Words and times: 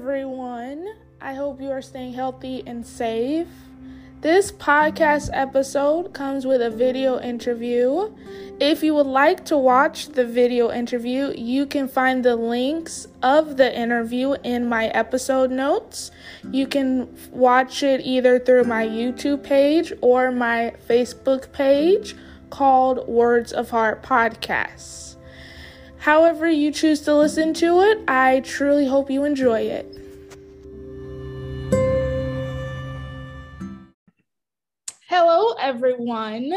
everyone. 0.00 0.88
I 1.20 1.34
hope 1.34 1.60
you 1.60 1.70
are 1.70 1.82
staying 1.82 2.14
healthy 2.14 2.62
and 2.66 2.86
safe. 2.86 3.48
This 4.22 4.50
podcast 4.50 5.28
episode 5.30 6.14
comes 6.14 6.46
with 6.46 6.62
a 6.62 6.70
video 6.70 7.20
interview. 7.20 8.10
If 8.58 8.82
you 8.82 8.94
would 8.94 9.06
like 9.06 9.44
to 9.46 9.58
watch 9.58 10.08
the 10.08 10.24
video 10.24 10.70
interview, 10.70 11.34
you 11.36 11.66
can 11.66 11.86
find 11.86 12.24
the 12.24 12.34
links 12.34 13.08
of 13.22 13.58
the 13.58 13.78
interview 13.78 14.36
in 14.42 14.66
my 14.66 14.86
episode 14.86 15.50
notes. 15.50 16.10
You 16.50 16.66
can 16.66 17.14
watch 17.30 17.82
it 17.82 18.00
either 18.02 18.38
through 18.38 18.64
my 18.64 18.86
YouTube 18.86 19.42
page 19.42 19.92
or 20.00 20.32
my 20.32 20.72
Facebook 20.88 21.52
page 21.52 22.16
called 22.48 23.06
Words 23.06 23.52
of 23.52 23.68
Heart 23.68 24.02
Podcasts. 24.02 25.16
However, 26.00 26.48
you 26.48 26.72
choose 26.72 27.02
to 27.02 27.14
listen 27.14 27.52
to 27.54 27.82
it, 27.82 27.98
I 28.08 28.40
truly 28.40 28.86
hope 28.86 29.10
you 29.10 29.24
enjoy 29.24 29.60
it. 29.60 29.84
Hello, 35.06 35.52
everyone. 35.60 36.54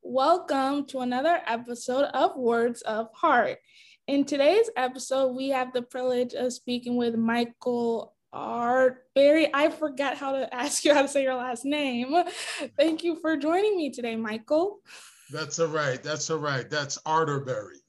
Welcome 0.00 0.86
to 0.86 1.00
another 1.00 1.42
episode 1.46 2.04
of 2.14 2.38
Words 2.38 2.80
of 2.82 3.12
Heart. 3.12 3.58
In 4.06 4.24
today's 4.24 4.70
episode, 4.78 5.36
we 5.36 5.50
have 5.50 5.74
the 5.74 5.82
privilege 5.82 6.32
of 6.32 6.54
speaking 6.54 6.96
with 6.96 7.16
Michael 7.16 8.14
Artberry. 8.34 9.50
I 9.52 9.68
forgot 9.68 10.16
how 10.16 10.32
to 10.32 10.54
ask 10.54 10.86
you 10.86 10.94
how 10.94 11.02
to 11.02 11.08
say 11.08 11.22
your 11.22 11.34
last 11.34 11.66
name. 11.66 12.14
Thank 12.78 13.04
you 13.04 13.20
for 13.20 13.36
joining 13.36 13.76
me 13.76 13.90
today, 13.90 14.16
Michael. 14.16 14.80
That's 15.30 15.58
all 15.58 15.66
right. 15.66 16.02
That's 16.02 16.30
all 16.30 16.38
right. 16.38 16.70
That's 16.70 16.96
Arterberry. 17.02 17.80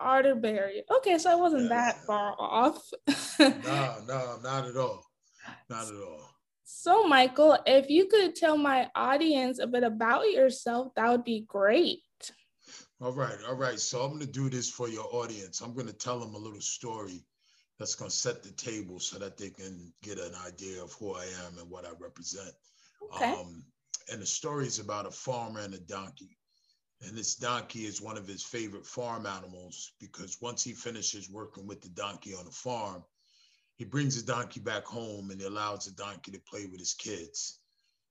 Arterberry. 0.00 0.80
Okay, 0.98 1.18
so 1.18 1.30
I 1.30 1.34
wasn't 1.34 1.64
yeah. 1.64 1.68
that 1.68 2.04
far 2.04 2.34
off. 2.38 2.82
no, 3.38 3.96
no, 4.06 4.38
not 4.42 4.66
at 4.66 4.76
all. 4.76 5.04
Not 5.68 5.88
at 5.88 5.94
all. 5.94 6.30
So, 6.64 7.06
Michael, 7.06 7.58
if 7.66 7.90
you 7.90 8.06
could 8.06 8.34
tell 8.34 8.56
my 8.56 8.90
audience 8.94 9.58
a 9.58 9.66
bit 9.66 9.84
about 9.84 10.30
yourself, 10.30 10.92
that 10.96 11.10
would 11.10 11.24
be 11.24 11.44
great. 11.46 12.00
All 13.00 13.12
right, 13.12 13.36
all 13.46 13.56
right. 13.56 13.78
So, 13.78 14.02
I'm 14.02 14.10
going 14.10 14.20
to 14.20 14.26
do 14.26 14.48
this 14.48 14.70
for 14.70 14.88
your 14.88 15.06
audience. 15.14 15.60
I'm 15.60 15.74
going 15.74 15.86
to 15.86 15.92
tell 15.92 16.18
them 16.18 16.34
a 16.34 16.38
little 16.38 16.60
story 16.60 17.24
that's 17.78 17.94
going 17.94 18.10
to 18.10 18.16
set 18.16 18.42
the 18.42 18.52
table 18.52 19.00
so 19.00 19.18
that 19.18 19.36
they 19.36 19.50
can 19.50 19.92
get 20.02 20.18
an 20.18 20.32
idea 20.46 20.82
of 20.82 20.92
who 20.92 21.14
I 21.14 21.24
am 21.46 21.58
and 21.58 21.68
what 21.70 21.84
I 21.84 21.90
represent. 22.00 22.52
Okay. 23.14 23.32
Um, 23.32 23.64
and 24.12 24.20
the 24.20 24.26
story 24.26 24.66
is 24.66 24.78
about 24.78 25.06
a 25.06 25.10
farmer 25.10 25.60
and 25.60 25.74
a 25.74 25.80
donkey. 25.80 26.36
And 27.02 27.16
this 27.16 27.34
donkey 27.34 27.86
is 27.86 28.00
one 28.00 28.16
of 28.16 28.26
his 28.26 28.42
favorite 28.42 28.86
farm 28.86 29.26
animals 29.26 29.92
because 30.00 30.40
once 30.40 30.64
he 30.64 30.72
finishes 30.72 31.28
working 31.28 31.66
with 31.66 31.82
the 31.82 31.90
donkey 31.90 32.34
on 32.34 32.44
the 32.44 32.50
farm, 32.50 33.04
he 33.76 33.84
brings 33.84 34.16
the 34.16 34.32
donkey 34.32 34.60
back 34.60 34.84
home 34.84 35.30
and 35.30 35.40
he 35.40 35.46
allows 35.46 35.84
the 35.84 35.92
donkey 35.92 36.30
to 36.32 36.40
play 36.40 36.66
with 36.66 36.78
his 36.78 36.94
kids. 36.94 37.58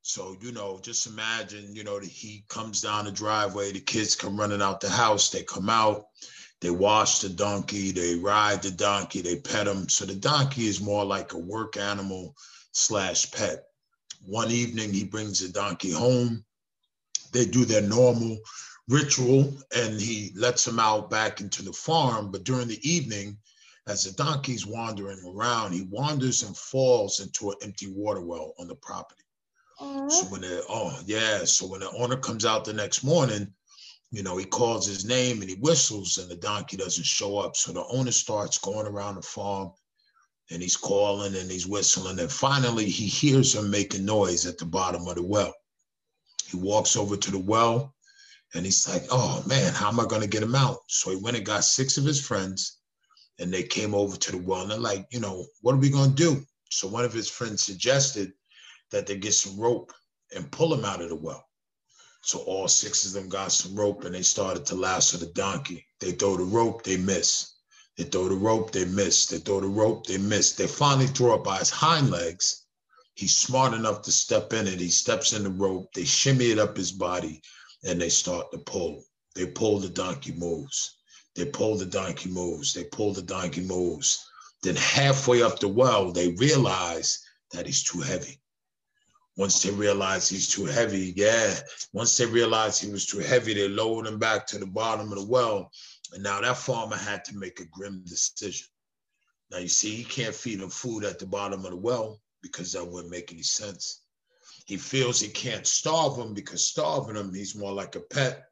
So, 0.01 0.35
you 0.41 0.51
know, 0.51 0.79
just 0.81 1.07
imagine, 1.07 1.75
you 1.75 1.85
know, 1.85 1.99
that 1.99 2.09
he 2.09 2.43
comes 2.49 2.81
down 2.81 3.05
the 3.05 3.11
driveway, 3.11 3.71
the 3.71 3.79
kids 3.79 4.15
come 4.15 4.37
running 4.37 4.61
out 4.61 4.81
the 4.81 4.89
house, 4.89 5.29
they 5.29 5.43
come 5.43 5.69
out, 5.69 6.07
they 6.59 6.69
wash 6.69 7.19
the 7.19 7.29
donkey, 7.29 7.91
they 7.91 8.15
ride 8.15 8.61
the 8.61 8.71
donkey, 8.71 9.21
they 9.21 9.37
pet 9.37 9.65
him. 9.65 9.87
So 9.87 10.05
the 10.05 10.15
donkey 10.15 10.67
is 10.67 10.81
more 10.81 11.05
like 11.05 11.31
a 11.31 11.37
work 11.37 11.77
animal 11.77 12.35
slash 12.73 13.31
pet. 13.31 13.63
One 14.25 14.51
evening, 14.51 14.93
he 14.93 15.05
brings 15.05 15.39
the 15.39 15.49
donkey 15.49 15.91
home. 15.91 16.43
They 17.31 17.45
do 17.45 17.63
their 17.63 17.81
normal 17.81 18.37
ritual 18.89 19.53
and 19.75 19.99
he 19.99 20.31
lets 20.35 20.67
him 20.67 20.79
out 20.79 21.09
back 21.09 21.41
into 21.41 21.63
the 21.63 21.73
farm. 21.73 22.31
But 22.31 22.43
during 22.43 22.67
the 22.67 22.89
evening, 22.89 23.37
as 23.87 24.03
the 24.03 24.11
donkey's 24.11 24.65
wandering 24.65 25.19
around, 25.25 25.73
he 25.73 25.81
wanders 25.83 26.43
and 26.43 26.55
falls 26.55 27.19
into 27.19 27.51
an 27.51 27.57
empty 27.61 27.87
water 27.87 28.21
well 28.21 28.53
on 28.59 28.67
the 28.67 28.75
property. 28.75 29.23
Aww. 29.79 30.11
So 30.11 30.25
when 30.27 30.41
the 30.41 30.63
oh 30.69 30.97
yeah, 31.05 31.43
so 31.43 31.67
when 31.67 31.81
the 31.81 31.91
owner 31.91 32.17
comes 32.17 32.45
out 32.45 32.63
the 32.63 32.73
next 32.73 33.03
morning, 33.03 33.51
you 34.11 34.23
know, 34.23 34.37
he 34.37 34.45
calls 34.45 34.85
his 34.85 35.05
name 35.05 35.41
and 35.41 35.49
he 35.49 35.55
whistles, 35.55 36.17
and 36.17 36.29
the 36.29 36.35
donkey 36.35 36.77
doesn't 36.77 37.05
show 37.05 37.39
up. 37.39 37.55
So 37.55 37.71
the 37.71 37.85
owner 37.85 38.11
starts 38.11 38.57
going 38.57 38.87
around 38.87 39.15
the 39.15 39.21
farm 39.21 39.71
and 40.51 40.61
he's 40.61 40.77
calling 40.77 41.35
and 41.35 41.49
he's 41.49 41.67
whistling. 41.67 42.19
And 42.19 42.31
finally 42.31 42.85
he 42.85 43.07
hears 43.07 43.55
him 43.55 43.69
making 43.69 44.05
noise 44.05 44.45
at 44.45 44.57
the 44.57 44.65
bottom 44.65 45.07
of 45.07 45.15
the 45.15 45.23
well. 45.23 45.53
He 46.45 46.57
walks 46.57 46.95
over 46.95 47.17
to 47.17 47.31
the 47.31 47.39
well 47.39 47.92
and 48.53 48.65
he's 48.65 48.87
like, 48.87 49.03
oh 49.11 49.43
man, 49.47 49.73
how 49.73 49.89
am 49.89 49.99
I 49.99 50.05
gonna 50.05 50.27
get 50.27 50.43
him 50.43 50.55
out? 50.55 50.79
So 50.87 51.11
he 51.11 51.17
went 51.17 51.37
and 51.37 51.45
got 51.45 51.63
six 51.63 51.97
of 51.97 52.05
his 52.05 52.25
friends 52.25 52.79
and 53.39 53.53
they 53.53 53.63
came 53.63 53.93
over 53.93 54.15
to 54.15 54.31
the 54.31 54.37
well 54.37 54.61
and 54.61 54.71
they're 54.71 54.77
like, 54.77 55.07
you 55.11 55.19
know, 55.19 55.45
what 55.61 55.73
are 55.73 55.79
we 55.79 55.89
going 55.89 56.11
to 56.11 56.15
do? 56.15 56.45
So 56.69 56.87
one 56.87 57.05
of 57.05 57.13
his 57.13 57.29
friends 57.29 57.63
suggested 57.63 58.33
that 58.91 59.07
they 59.07 59.17
get 59.17 59.33
some 59.33 59.59
rope 59.59 59.91
and 60.35 60.51
pull 60.51 60.73
him 60.73 60.85
out 60.85 61.01
of 61.01 61.09
the 61.09 61.15
well. 61.15 61.43
So 62.21 62.39
all 62.39 62.67
six 62.67 63.05
of 63.05 63.13
them 63.13 63.29
got 63.29 63.51
some 63.51 63.75
rope 63.75 64.05
and 64.05 64.15
they 64.15 64.21
started 64.21 64.65
to 64.67 64.75
lasso 64.75 65.17
the 65.17 65.27
donkey. 65.33 65.85
They 65.99 66.11
throw 66.11 66.37
the 66.37 66.43
rope, 66.43 66.83
they 66.83 66.97
miss. 66.97 67.53
They 67.97 68.05
throw 68.05 68.29
the 68.29 68.35
rope, 68.35 68.71
they 68.71 68.85
miss. 68.85 69.25
They 69.25 69.39
throw 69.39 69.59
the 69.59 69.67
rope, 69.67 70.05
they 70.05 70.17
miss. 70.17 70.53
They 70.53 70.67
finally 70.67 71.07
throw 71.07 71.35
it 71.35 71.43
by 71.43 71.57
his 71.57 71.69
hind 71.69 72.11
legs. 72.11 72.65
He's 73.15 73.35
smart 73.35 73.73
enough 73.73 74.01
to 74.03 74.11
step 74.11 74.53
in 74.53 74.67
it. 74.67 74.79
He 74.79 74.89
steps 74.89 75.33
in 75.33 75.43
the 75.43 75.49
rope. 75.49 75.93
They 75.93 76.05
shimmy 76.05 76.51
it 76.51 76.59
up 76.59 76.77
his 76.77 76.91
body 76.91 77.41
and 77.83 77.99
they 77.99 78.09
start 78.09 78.51
to 78.51 78.57
pull. 78.59 79.03
They 79.35 79.47
pull, 79.47 79.79
the 79.79 79.89
donkey 79.89 80.33
moves. 80.33 80.97
They 81.35 81.45
pull 81.45 81.77
the 81.77 81.85
donkey 81.85 82.29
moves. 82.29 82.73
They 82.73 82.83
pull 82.85 83.13
the 83.13 83.21
donkey 83.21 83.61
moves. 83.61 84.23
Then 84.61 84.75
halfway 84.75 85.41
up 85.41 85.59
the 85.59 85.67
well, 85.67 86.11
they 86.11 86.29
realize 86.33 87.23
that 87.51 87.65
he's 87.65 87.83
too 87.83 87.99
heavy. 88.01 88.39
Once 89.35 89.63
they 89.63 89.71
realize 89.71 90.29
he's 90.29 90.47
too 90.47 90.65
heavy, 90.65 91.13
yeah. 91.15 91.55
Once 91.91 92.15
they 92.15 92.25
realize 92.25 92.79
he 92.79 92.91
was 92.91 93.07
too 93.07 93.17
heavy, 93.17 93.53
they 93.53 93.67
lowered 93.67 94.05
him 94.05 94.19
back 94.19 94.45
to 94.45 94.59
the 94.59 94.65
bottom 94.65 95.11
of 95.11 95.17
the 95.17 95.25
well. 95.25 95.71
And 96.13 96.21
now 96.21 96.39
that 96.41 96.57
farmer 96.57 96.95
had 96.95 97.25
to 97.25 97.35
make 97.35 97.59
a 97.59 97.65
grim 97.65 98.03
decision. 98.05 98.67
Now 99.49 99.57
you 99.57 99.67
see, 99.67 99.95
he 99.95 100.03
can't 100.03 100.35
feed 100.35 100.61
him 100.61 100.69
food 100.69 101.03
at 101.03 101.17
the 101.17 101.25
bottom 101.25 101.65
of 101.65 101.71
the 101.71 101.77
well 101.77 102.21
because 102.43 102.73
that 102.73 102.85
wouldn't 102.85 103.11
make 103.11 103.31
any 103.31 103.41
sense. 103.41 104.02
He 104.65 104.77
feels 104.77 105.19
he 105.19 105.27
can't 105.27 105.67
starve 105.67 106.17
him 106.17 106.33
because 106.33 106.65
starving 106.65 107.15
him, 107.15 107.33
he's 107.33 107.55
more 107.55 107.73
like 107.73 107.95
a 107.95 107.99
pet. 107.99 108.45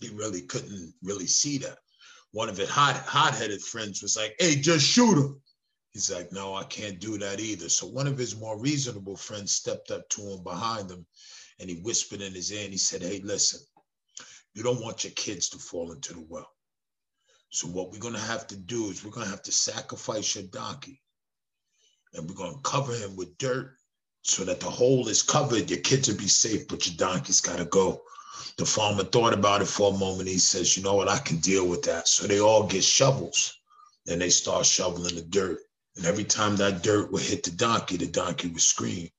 He 0.00 0.08
really 0.08 0.42
couldn't 0.42 0.94
really 1.02 1.26
see 1.26 1.58
that 1.58 1.78
one 2.32 2.48
of 2.48 2.56
his 2.56 2.68
hot 2.68 2.96
hot-headed 2.96 3.62
friends 3.62 4.02
was 4.02 4.16
like, 4.16 4.34
hey, 4.38 4.56
just 4.56 4.86
shoot 4.86 5.18
him. 5.18 5.40
He's 5.90 6.10
like, 6.10 6.30
no, 6.30 6.54
I 6.54 6.64
can't 6.64 7.00
do 7.00 7.18
that 7.18 7.40
either. 7.40 7.68
So 7.68 7.86
one 7.86 8.06
of 8.06 8.16
his 8.16 8.38
more 8.38 8.58
reasonable 8.58 9.16
friends 9.16 9.52
stepped 9.52 9.90
up 9.90 10.08
to 10.10 10.22
him 10.22 10.44
behind 10.44 10.90
him 10.90 11.04
and 11.58 11.68
he 11.68 11.80
whispered 11.80 12.20
in 12.20 12.32
his 12.32 12.52
ear 12.52 12.62
and 12.62 12.72
he 12.72 12.78
said, 12.78 13.02
hey, 13.02 13.20
listen, 13.24 13.60
you 14.54 14.62
don't 14.62 14.82
want 14.82 15.02
your 15.02 15.12
kids 15.14 15.48
to 15.50 15.58
fall 15.58 15.90
into 15.90 16.14
the 16.14 16.24
well. 16.28 16.48
So 17.50 17.66
what 17.66 17.90
we're 17.90 17.98
going 17.98 18.14
to 18.14 18.20
have 18.20 18.46
to 18.48 18.56
do 18.56 18.86
is 18.86 19.04
we're 19.04 19.10
going 19.10 19.26
to 19.26 19.32
have 19.32 19.42
to 19.42 19.52
sacrifice 19.52 20.36
your 20.36 20.44
donkey 20.44 21.02
and 22.14 22.28
we're 22.28 22.36
going 22.36 22.54
to 22.54 22.62
cover 22.62 22.94
him 22.94 23.16
with 23.16 23.36
dirt 23.38 23.74
so 24.22 24.44
that 24.44 24.60
the 24.60 24.70
hole 24.70 25.08
is 25.08 25.22
covered. 25.22 25.70
Your 25.70 25.80
kids 25.80 26.08
will 26.08 26.16
be 26.16 26.28
safe, 26.28 26.68
but 26.68 26.86
your 26.86 26.96
donkey's 26.96 27.40
got 27.40 27.58
to 27.58 27.64
go. 27.66 28.02
The 28.56 28.66
farmer 28.66 29.04
thought 29.04 29.32
about 29.32 29.62
it 29.62 29.68
for 29.68 29.92
a 29.92 29.98
moment. 29.98 30.28
He 30.28 30.38
says, 30.38 30.76
You 30.76 30.82
know 30.82 30.94
what? 30.94 31.08
I 31.08 31.18
can 31.18 31.38
deal 31.38 31.66
with 31.66 31.82
that. 31.82 32.08
So 32.08 32.26
they 32.26 32.40
all 32.40 32.66
get 32.66 32.84
shovels. 32.84 33.56
and 34.06 34.20
they 34.20 34.30
start 34.30 34.66
shoveling 34.66 35.14
the 35.14 35.22
dirt. 35.22 35.60
And 35.96 36.06
every 36.06 36.24
time 36.24 36.56
that 36.56 36.82
dirt 36.82 37.12
would 37.12 37.22
hit 37.22 37.42
the 37.42 37.50
donkey, 37.50 37.96
the 37.96 38.06
donkey 38.06 38.48
would 38.48 38.62
scream. 38.62 39.10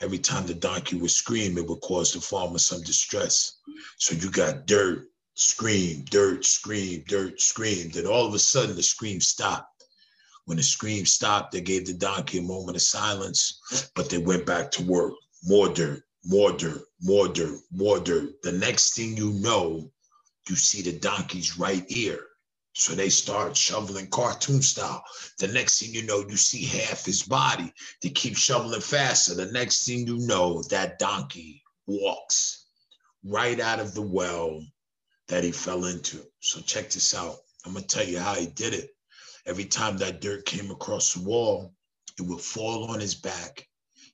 Every 0.00 0.18
time 0.18 0.46
the 0.46 0.54
donkey 0.54 0.96
would 0.96 1.10
scream, 1.10 1.58
it 1.58 1.66
would 1.66 1.80
cause 1.80 2.12
the 2.12 2.20
farmer 2.20 2.58
some 2.58 2.82
distress. 2.82 3.56
So 3.98 4.14
you 4.14 4.30
got 4.30 4.66
dirt, 4.66 5.08
scream, 5.34 6.04
dirt, 6.10 6.44
scream, 6.44 7.04
dirt, 7.06 7.40
scream. 7.40 7.90
Then 7.90 8.06
all 8.06 8.26
of 8.26 8.34
a 8.34 8.38
sudden, 8.38 8.76
the 8.76 8.82
scream 8.82 9.20
stopped. 9.20 9.77
When 10.48 10.56
the 10.56 10.62
scream 10.62 11.04
stopped, 11.04 11.52
they 11.52 11.60
gave 11.60 11.84
the 11.84 11.92
donkey 11.92 12.38
a 12.38 12.42
moment 12.42 12.78
of 12.78 12.82
silence, 12.82 13.60
but 13.94 14.08
they 14.08 14.16
went 14.16 14.46
back 14.46 14.70
to 14.70 14.82
work. 14.82 15.12
More 15.44 15.68
dirt, 15.68 16.04
more 16.24 16.52
dirt, 16.52 16.84
more 17.02 17.28
dirt, 17.28 17.60
more 17.70 18.00
dirt. 18.00 18.40
The 18.42 18.52
next 18.52 18.96
thing 18.96 19.14
you 19.14 19.32
know, 19.32 19.92
you 20.48 20.56
see 20.56 20.80
the 20.80 20.98
donkey's 20.98 21.58
right 21.58 21.84
ear. 21.88 22.24
So 22.72 22.94
they 22.94 23.10
start 23.10 23.58
shoveling 23.58 24.06
cartoon 24.06 24.62
style. 24.62 25.04
The 25.38 25.48
next 25.48 25.80
thing 25.80 25.92
you 25.92 26.04
know, 26.04 26.24
you 26.26 26.38
see 26.38 26.64
half 26.64 27.04
his 27.04 27.24
body. 27.24 27.70
They 28.02 28.08
keep 28.08 28.34
shoveling 28.34 28.80
faster. 28.80 29.34
The 29.34 29.52
next 29.52 29.84
thing 29.84 30.06
you 30.06 30.16
know, 30.16 30.62
that 30.70 30.98
donkey 30.98 31.62
walks 31.86 32.64
right 33.22 33.60
out 33.60 33.80
of 33.80 33.92
the 33.92 34.00
well 34.00 34.64
that 35.26 35.44
he 35.44 35.52
fell 35.52 35.84
into. 35.84 36.24
So 36.40 36.62
check 36.62 36.88
this 36.88 37.14
out. 37.14 37.36
I'm 37.66 37.74
gonna 37.74 37.84
tell 37.84 38.08
you 38.08 38.18
how 38.18 38.32
he 38.32 38.46
did 38.46 38.72
it. 38.72 38.94
Every 39.48 39.64
time 39.64 39.96
that 39.96 40.20
dirt 40.20 40.44
came 40.44 40.70
across 40.70 41.14
the 41.14 41.22
wall, 41.22 41.74
it 42.18 42.22
would 42.22 42.42
fall 42.42 42.90
on 42.90 43.00
his 43.00 43.14
back. 43.14 43.66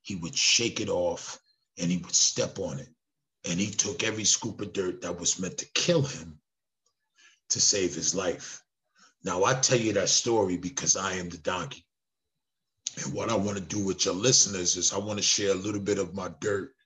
He 0.02 0.14
would 0.14 0.36
shake 0.36 0.80
it 0.80 0.88
off 0.88 1.40
and 1.76 1.90
he 1.90 1.96
would 1.96 2.14
step 2.14 2.60
on 2.60 2.78
it. 2.78 2.88
And 3.44 3.58
he 3.58 3.72
took 3.72 4.04
every 4.04 4.22
scoop 4.22 4.60
of 4.60 4.72
dirt 4.72 5.02
that 5.02 5.18
was 5.18 5.40
meant 5.40 5.58
to 5.58 5.66
kill 5.74 6.02
him 6.02 6.38
to 7.48 7.60
save 7.60 7.96
his 7.96 8.14
life. 8.14 8.62
Now, 9.24 9.42
I 9.42 9.54
tell 9.54 9.78
you 9.78 9.92
that 9.94 10.08
story 10.08 10.56
because 10.56 10.94
I 10.94 11.14
am 11.14 11.30
the 11.30 11.38
donkey. 11.38 11.84
And 13.02 13.12
what 13.12 13.28
I 13.28 13.34
want 13.34 13.58
to 13.58 13.64
do 13.76 13.84
with 13.84 14.04
your 14.04 14.14
listeners 14.14 14.76
is 14.76 14.92
I 14.92 14.98
want 14.98 15.18
to 15.18 15.24
share 15.24 15.50
a 15.50 15.54
little 15.66 15.80
bit 15.80 15.98
of 15.98 16.14
my 16.14 16.30
dirt 16.40 16.76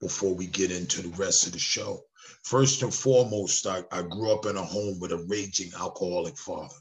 before 0.00 0.34
we 0.34 0.46
get 0.46 0.70
into 0.70 1.02
the 1.02 1.14
rest 1.18 1.46
of 1.46 1.52
the 1.52 1.58
show. 1.58 2.04
First 2.42 2.82
and 2.82 2.94
foremost, 2.94 3.66
I, 3.66 3.84
I 3.92 4.00
grew 4.00 4.32
up 4.32 4.46
in 4.46 4.56
a 4.56 4.64
home 4.64 4.98
with 4.98 5.12
a 5.12 5.26
raging 5.28 5.72
alcoholic 5.78 6.38
father. 6.38 6.74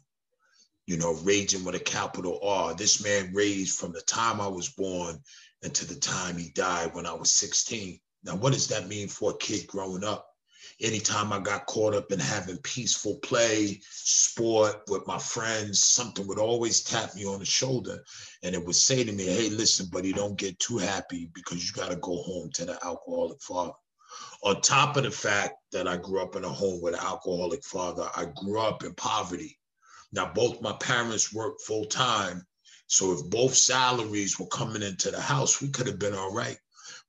You 0.87 0.97
know, 0.97 1.13
raging 1.23 1.63
with 1.63 1.75
a 1.75 1.79
capital 1.79 2.39
R. 2.41 2.73
This 2.73 3.03
man 3.03 3.31
raised 3.33 3.77
from 3.77 3.91
the 3.91 4.01
time 4.01 4.41
I 4.41 4.47
was 4.47 4.69
born 4.69 5.21
until 5.61 5.87
the 5.87 5.99
time 5.99 6.37
he 6.37 6.49
died 6.49 6.95
when 6.95 7.05
I 7.05 7.13
was 7.13 7.31
16. 7.31 7.99
Now, 8.23 8.35
what 8.35 8.53
does 8.53 8.67
that 8.69 8.87
mean 8.87 9.07
for 9.07 9.31
a 9.31 9.37
kid 9.37 9.67
growing 9.67 10.03
up? 10.03 10.27
anytime 10.81 11.33
I 11.33 11.39
got 11.39 11.65
caught 11.65 11.95
up 11.95 12.11
in 12.11 12.19
having 12.19 12.57
peaceful 12.57 13.15
play, 13.17 13.79
sport 13.89 14.83
with 14.87 15.07
my 15.07 15.17
friends, 15.17 15.83
something 15.83 16.27
would 16.27 16.39
always 16.39 16.83
tap 16.83 17.15
me 17.15 17.25
on 17.25 17.39
the 17.39 17.45
shoulder 17.45 18.03
and 18.43 18.53
it 18.53 18.63
would 18.63 18.75
say 18.75 19.03
to 19.03 19.11
me, 19.11 19.25
Hey, 19.25 19.49
listen, 19.49 19.87
buddy, 19.87 20.13
don't 20.13 20.37
get 20.37 20.59
too 20.59 20.77
happy 20.77 21.29
because 21.33 21.65
you 21.65 21.73
got 21.73 21.89
to 21.89 21.97
go 21.97 22.21
home 22.21 22.49
to 22.53 22.65
the 22.65 22.73
alcoholic 22.85 23.41
father. 23.41 23.73
On 24.43 24.61
top 24.61 24.97
of 24.97 25.03
the 25.03 25.11
fact 25.11 25.55
that 25.71 25.87
I 25.87 25.97
grew 25.97 26.21
up 26.21 26.35
in 26.35 26.43
a 26.43 26.49
home 26.49 26.81
with 26.81 26.93
an 26.93 26.99
alcoholic 27.01 27.63
father, 27.63 28.09
I 28.15 28.25
grew 28.25 28.59
up 28.59 28.83
in 28.83 28.93
poverty. 28.93 29.57
Now, 30.11 30.31
both 30.33 30.61
my 30.61 30.73
parents 30.73 31.33
worked 31.33 31.61
full 31.61 31.85
time. 31.85 32.45
So 32.87 33.13
if 33.13 33.29
both 33.29 33.53
salaries 33.53 34.39
were 34.39 34.47
coming 34.47 34.81
into 34.81 35.11
the 35.11 35.19
house, 35.19 35.61
we 35.61 35.69
could 35.69 35.87
have 35.87 35.99
been 35.99 36.15
all 36.15 36.33
right. 36.33 36.57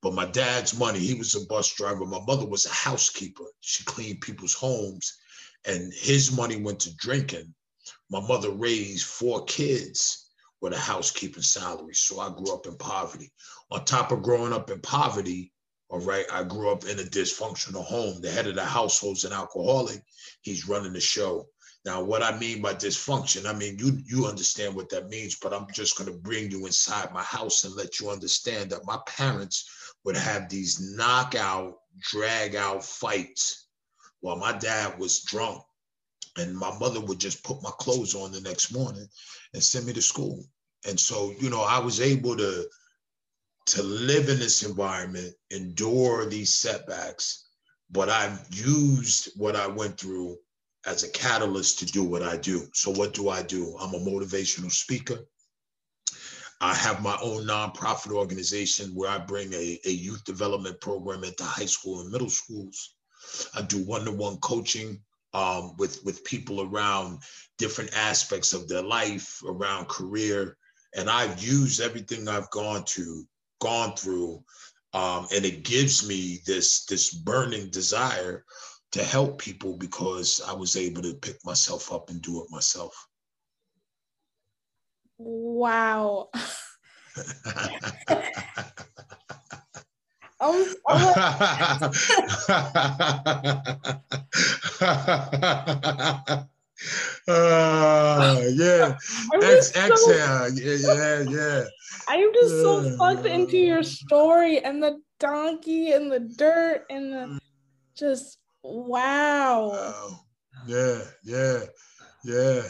But 0.03 0.15
my 0.15 0.27
dad's 0.27 0.79
money, 0.79 0.99
he 0.99 1.15
was 1.15 1.35
a 1.35 1.47
bus 1.47 1.73
driver. 1.75 2.05
My 2.05 2.21
mother 2.27 2.47
was 2.47 2.67
a 2.67 2.71
housekeeper. 2.71 3.45
She 3.61 3.85
cleaned 3.85 4.21
people's 4.21 4.55
homes, 4.55 5.17
and 5.65 5.93
his 5.93 6.33
money 6.33 6.57
went 6.57 6.81
to 6.81 6.97
drinking. 6.97 7.55
My 8.11 8.21
mother 8.21 8.51
raised 8.51 9.07
four 9.07 9.45
kids 9.45 10.31
with 10.61 10.73
a 10.73 10.79
housekeeping 10.79 11.43
salary. 11.43 11.95
So 11.95 12.21
I 12.21 12.31
grew 12.31 12.53
up 12.53 12.67
in 12.67 12.77
poverty. 12.77 13.33
On 13.71 13.85
top 13.85 14.13
of 14.13 14.23
growing 14.23 14.53
up 14.53 14.71
in 14.71 14.81
poverty, 14.81 15.53
all 15.89 16.01
right, 16.01 16.27
I 16.31 16.43
grew 16.45 16.71
up 16.71 16.85
in 16.85 16.99
a 16.99 17.05
dysfunctional 17.05 17.85
home. 17.85 18.21
The 18.21 18.31
head 18.31 18.47
of 18.47 18.57
the 18.57 18.65
household's 18.65 19.25
an 19.25 19.33
alcoholic. 19.33 20.03
He's 20.43 20.69
running 20.69 20.93
the 20.93 21.01
show. 21.01 21.47
Now, 21.85 22.03
what 22.03 22.23
I 22.23 22.37
mean 22.39 22.61
by 22.61 22.75
dysfunction, 22.75 23.47
I 23.47 23.53
mean 23.53 23.79
you 23.79 23.99
you 24.05 24.27
understand 24.27 24.75
what 24.75 24.89
that 24.91 25.09
means, 25.09 25.37
but 25.37 25.55
I'm 25.55 25.67
just 25.73 25.97
going 25.97 26.11
to 26.11 26.19
bring 26.19 26.51
you 26.51 26.67
inside 26.67 27.13
my 27.13 27.23
house 27.23 27.65
and 27.65 27.75
let 27.75 28.01
you 28.01 28.11
understand 28.11 28.71
that 28.71 28.85
my 28.85 28.99
parents 29.07 29.69
would 30.05 30.17
have 30.17 30.49
these 30.49 30.81
knockout, 30.97 31.79
drag 32.01 32.57
out 32.57 32.85
fights 32.85 33.69
while 34.21 34.37
my 34.37 34.53
dad 34.53 34.99
was 34.99 35.23
drunk. 35.23 35.63
And 36.37 36.57
my 36.57 36.77
mother 36.79 37.01
would 37.01 37.19
just 37.19 37.43
put 37.43 37.63
my 37.63 37.71
clothes 37.79 38.15
on 38.15 38.33
the 38.33 38.41
next 38.41 38.73
morning 38.73 39.09
and 39.55 39.63
send 39.63 39.87
me 39.87 39.93
to 39.95 40.03
school. 40.03 40.45
And 40.87 40.99
so, 40.99 41.33
you 41.41 41.51
know, 41.51 41.63
I 41.63 41.79
was 41.79 42.01
able 42.01 42.37
to 42.37 42.69
to 43.67 43.83
live 43.83 44.31
in 44.31 44.39
this 44.39 44.63
environment, 44.63 45.35
endure 45.51 46.25
these 46.25 46.55
setbacks, 46.55 47.49
but 47.91 48.09
I've 48.09 48.47
used 48.51 49.31
what 49.37 49.57
I 49.57 49.67
went 49.67 49.99
through 50.01 50.39
as 50.89 51.05
a 51.05 51.11
catalyst 51.11 51.79
to 51.79 51.87
do 51.87 52.03
what 52.03 52.23
I 52.23 52.39
do. 52.39 52.67
So 52.73 52.91
what 52.91 53.13
do 53.13 53.29
I 53.29 53.43
do? 53.43 53.77
I'm 53.79 53.95
a 53.95 53.99
motivational 53.99 54.73
speaker. 54.73 55.19
I 56.63 56.75
have 56.75 57.03
my 57.03 57.17
own 57.23 57.47
nonprofit 57.47 58.11
organization 58.11 58.95
where 58.95 59.11
I 59.11 59.19
bring 59.19 59.53
a, 59.53 59.79
a 59.85 59.91
youth 59.91 60.25
development 60.25 60.81
program 60.81 61.25
into 61.25 61.45
high 61.45 61.67
school 61.67 62.01
and 62.01 62.11
middle 62.11 62.31
schools. 62.31 62.95
I 63.55 63.63
do 63.63 63.85
one-to-one 63.85 64.39
coaching 64.39 65.01
um, 65.35 65.77
with 65.77 66.03
with 66.05 66.25
people 66.25 66.63
around 66.63 67.21
different 67.59 67.95
aspects 67.95 68.55
of 68.55 68.67
their 68.67 68.83
life, 68.83 69.43
around 69.47 69.89
career, 69.89 70.57
and 70.97 71.11
I've 71.11 71.43
used 71.43 71.83
everything 71.83 72.27
I've 72.27 72.51
gone 72.51 72.85
to 72.97 73.25
gone 73.61 73.95
through, 73.95 74.43
um, 74.95 75.27
and 75.35 75.45
it 75.45 75.65
gives 75.65 76.09
me 76.09 76.41
this 76.47 76.87
this 76.87 77.13
burning 77.13 77.69
desire 77.69 78.45
to 78.93 79.05
help 79.05 79.39
people 79.39 79.77
because 79.77 80.41
I 80.47 80.53
was 80.53 80.77
able 80.77 81.03
to 81.03 81.15
pick 81.15 81.45
myself 81.45 81.93
up 81.93 82.11
and 82.11 82.23
do 82.23 82.43
it 82.43 82.51
myself. 82.51 83.09
Wow. 85.19 86.31
Oh 97.31 97.35
uh, 97.35 98.49
yeah, 98.55 98.97
Ex- 99.43 99.73
so, 99.73 99.81
exhale. 99.81 100.49
Yeah, 100.55 100.77
yeah, 100.95 101.21
yeah. 101.29 101.65
I'm 102.09 102.33
just 102.33 102.55
yeah. 102.55 102.63
so 102.63 102.97
sucked 102.97 103.27
into 103.27 103.59
your 103.59 103.83
story 103.83 104.65
and 104.65 104.83
the 104.83 105.03
donkey 105.19 105.93
and 105.93 106.11
the 106.11 106.21
dirt 106.21 106.87
and 106.89 107.13
the 107.13 107.41
just 107.97 108.39
wow. 108.69 109.71
wow. 109.71 110.21
Yeah, 110.67 111.01
yeah, 111.25 111.61
yeah. 112.25 112.63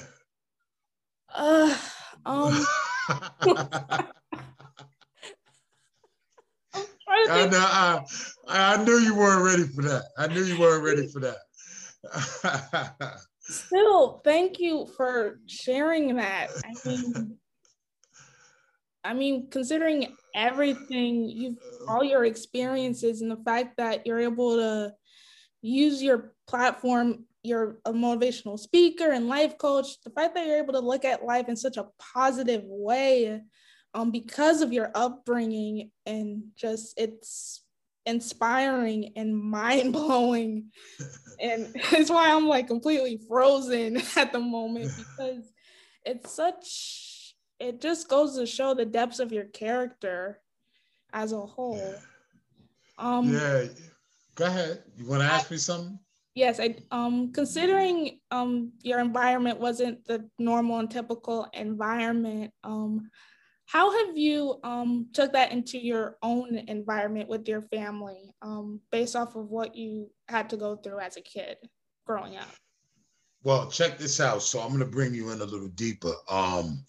Uh, 1.35 1.77
um, 2.25 2.67
I, 7.31 7.47
know, 7.47 7.59
I, 7.59 8.01
I 8.49 8.85
knew 8.85 8.99
you 8.99 9.15
weren't 9.15 9.45
ready 9.45 9.65
for 9.65 9.83
that. 9.83 10.05
I 10.17 10.29
knew 10.29 10.43
you 10.43 10.59
weren't 10.59 10.85
ready 10.85 11.09
for 11.09 11.21
that. 11.21 11.39
Still, 13.41 14.21
thank 14.25 14.59
you 14.59 14.87
for 14.97 15.41
sharing 15.47 16.17
that. 16.17 16.49
I 16.65 16.89
mean, 16.89 17.39
I 19.05 19.15
mean, 19.15 19.49
considering 19.51 20.15
everything 20.35 21.29
you've 21.29 21.57
all 21.89 22.05
your 22.05 22.25
experiences 22.25 23.23
and 23.23 23.31
the 23.31 23.43
fact 23.45 23.77
that 23.79 24.07
you're 24.07 24.21
able 24.21 24.57
to 24.57 24.93
use 25.63 26.03
your 26.03 26.35
platform 26.47 27.25
you're 27.43 27.79
a 27.85 27.93
motivational 27.93 28.59
speaker 28.59 29.11
and 29.11 29.29
life 29.29 29.59
coach, 29.59 30.01
the 30.03 30.11
fact 30.11 30.35
that 30.35 30.47
you're 30.47 30.59
able 30.59 30.73
to 30.73 30.81
look 30.81 31.05
at 31.05 31.25
life 31.25 31.49
in 31.49 31.57
such 31.57 31.77
a 31.77 31.87
positive 31.99 32.63
way 32.65 33.41
um, 33.95 34.11
because 34.11 34.61
of 34.61 34.73
your 34.73 34.91
upbringing 34.95 35.91
and 36.05 36.43
just 36.57 36.99
it's 36.99 37.63
inspiring 38.07 39.13
and 39.17 39.37
mind 39.37 39.93
blowing. 39.93 40.71
and 41.41 41.71
it's 41.93 42.11
why 42.11 42.33
I'm 42.33 42.47
like 42.47 42.67
completely 42.67 43.21
frozen 43.29 44.01
at 44.17 44.33
the 44.33 44.41
moment 44.41 44.93
because 44.97 45.53
it's 46.05 46.33
such, 46.33 47.35
it 47.59 47.81
just 47.81 48.09
goes 48.09 48.37
to 48.37 48.47
show 48.47 48.75
the 48.75 48.85
depths 48.85 49.21
of 49.21 49.33
your 49.33 49.45
character 49.45 50.41
as 51.13 51.33
a 51.33 51.41
whole. 51.41 51.95
Um, 52.99 53.33
yeah, 53.33 53.65
go 54.39 54.47
ahead. 54.47 54.85
You 54.97 55.05
want 55.05 55.23
to 55.23 55.27
ask 55.27 55.51
me 55.51 55.57
something? 55.57 55.99
yes, 56.39 56.61
I 56.61 56.77
um 56.93 57.33
considering 57.33 58.21
um 58.31 58.73
your 58.83 59.01
environment 59.01 59.59
wasn't 59.59 60.05
the 60.07 60.31
normal 60.39 60.79
and 60.79 60.91
typical 60.91 61.49
environment, 61.53 62.53
um, 62.63 63.11
how 63.67 63.91
have 64.07 64.17
you 64.17 64.61
um 64.63 65.09
took 65.13 65.33
that 65.33 65.51
into 65.53 65.79
your 65.79 66.17
own 66.23 66.57
environment 66.69 67.29
with 67.29 67.49
your 67.49 67.63
family, 67.63 68.33
um, 68.41 68.81
based 68.93 69.17
off 69.17 69.35
of 69.35 69.49
what 69.49 69.75
you 69.75 70.11
had 70.29 70.49
to 70.51 70.57
go 70.57 70.77
through 70.77 71.01
as 71.01 71.17
a 71.17 71.21
kid 71.21 71.57
growing 72.07 72.37
up? 72.37 72.49
Well, 73.43 73.69
check 73.71 73.99
this 73.99 74.21
out. 74.21 74.43
So 74.43 74.61
I'm 74.61 74.71
gonna 74.71 74.87
bring 74.87 75.15
you 75.15 75.31
in 75.31 75.41
a 75.41 75.45
little 75.45 75.69
deeper. 75.69 76.15
Um, 76.31 76.85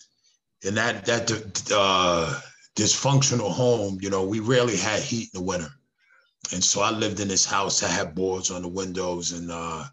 in 0.62 0.76
that 0.76 1.06
that 1.06 1.72
uh, 1.74 2.40
dysfunctional 2.76 3.52
home, 3.52 3.98
you 4.02 4.12
know, 4.12 4.24
we 4.24 4.40
rarely 4.40 4.78
had 4.78 5.02
heat 5.02 5.30
in 5.34 5.40
the 5.40 5.46
winter 5.46 5.72
and 6.52 6.64
so 6.64 6.82
I 6.82 6.92
lived 6.92 7.20
in 7.20 7.28
this 7.28 7.46
house. 7.46 7.84
I 7.84 7.88
had 7.88 8.16
boards 8.16 8.52
on 8.52 8.62
the 8.62 8.68
windows, 8.68 9.32
and 9.32 9.52
uh, 9.52 9.86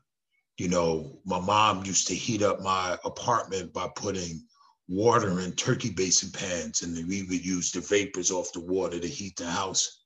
you 0.58 0.68
know, 0.68 1.18
my 1.24 1.40
mom 1.40 1.84
used 1.84 2.06
to 2.08 2.14
heat 2.14 2.42
up 2.42 2.60
my 2.60 2.96
apartment 3.04 3.72
by 3.72 3.88
putting 3.94 4.42
water 4.88 5.40
in 5.40 5.52
turkey 5.52 5.90
basin 5.90 6.30
pans, 6.30 6.82
and 6.82 6.96
we 7.08 7.24
would 7.24 7.44
use 7.44 7.70
the 7.70 7.80
vapors 7.80 8.30
off 8.30 8.52
the 8.52 8.60
water 8.60 8.98
to 8.98 9.08
heat 9.08 9.36
the 9.36 9.46
house. 9.46 10.02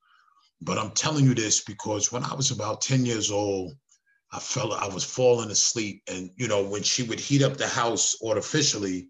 But 0.63 0.79
I'm 0.79 0.91
telling 0.91 1.25
you 1.25 1.35
this 1.35 1.63
because 1.63 2.13
when 2.13 2.25
I 2.25 2.35
was 2.35 2.51
about 2.51 2.81
10 2.81 3.07
years 3.07 3.31
old, 3.31 3.75
I 4.33 4.39
felt 4.39 4.73
I 4.73 4.89
was 4.89 5.05
falling 5.05 5.51
asleep. 5.51 6.03
And 6.09 6.31
you 6.37 6.49
know, 6.49 6.63
when 6.63 6.83
she 6.83 7.03
would 7.05 7.21
heat 7.21 7.43
up 7.43 7.57
the 7.57 7.69
house 7.69 8.17
artificially, 8.25 9.09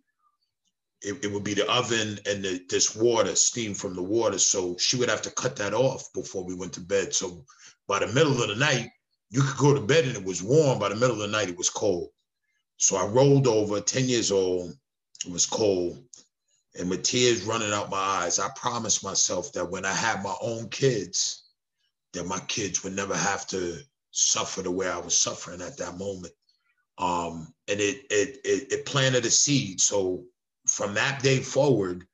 it, 1.02 1.24
it 1.24 1.32
would 1.32 1.44
be 1.44 1.54
the 1.54 1.70
oven 1.70 2.18
and 2.26 2.44
the, 2.44 2.62
this 2.68 2.94
water, 2.94 3.34
steam 3.34 3.74
from 3.74 3.94
the 3.94 4.02
water. 4.02 4.38
So 4.38 4.76
she 4.78 4.96
would 4.96 5.08
have 5.08 5.22
to 5.22 5.30
cut 5.30 5.56
that 5.56 5.74
off 5.74 6.12
before 6.12 6.44
we 6.44 6.54
went 6.54 6.72
to 6.74 6.80
bed. 6.80 7.14
So 7.14 7.44
by 7.86 8.00
the 8.00 8.06
middle 8.08 8.40
of 8.42 8.48
the 8.48 8.56
night, 8.56 8.90
you 9.30 9.42
could 9.42 9.58
go 9.58 9.74
to 9.74 9.80
bed 9.80 10.04
and 10.04 10.16
it 10.16 10.24
was 10.24 10.42
warm. 10.42 10.78
By 10.78 10.88
the 10.88 10.96
middle 10.96 11.16
of 11.16 11.22
the 11.22 11.28
night, 11.28 11.48
it 11.48 11.56
was 11.56 11.70
cold. 11.70 12.10
So 12.76 12.96
I 12.96 13.06
rolled 13.06 13.46
over, 13.46 13.80
10 13.80 14.08
years 14.08 14.30
old, 14.30 14.72
it 15.26 15.30
was 15.30 15.46
cold, 15.46 16.02
and 16.78 16.88
with 16.88 17.02
tears 17.02 17.42
running 17.42 17.72
out 17.72 17.90
my 17.90 17.98
eyes, 17.98 18.38
I 18.38 18.48
promised 18.56 19.02
myself 19.02 19.52
that 19.52 19.70
when 19.70 19.84
I 19.84 19.92
had 19.92 20.22
my 20.22 20.34
own 20.40 20.68
kids, 20.68 21.44
that 22.12 22.26
my 22.26 22.38
kids 22.40 22.82
would 22.82 22.94
never 22.94 23.16
have 23.16 23.46
to 23.48 23.78
suffer 24.12 24.62
the 24.62 24.70
way 24.70 24.88
I 24.88 24.98
was 24.98 25.16
suffering 25.16 25.60
at 25.62 25.76
that 25.78 25.98
moment. 25.98 26.32
Um, 26.98 27.52
and 27.68 27.80
it, 27.80 28.04
it 28.10 28.40
it 28.44 28.72
it 28.72 28.86
planted 28.86 29.24
a 29.24 29.30
seed. 29.30 29.80
So 29.80 30.24
from 30.70 30.94
that 30.94 31.22
day 31.22 31.40
forward, 31.40 32.06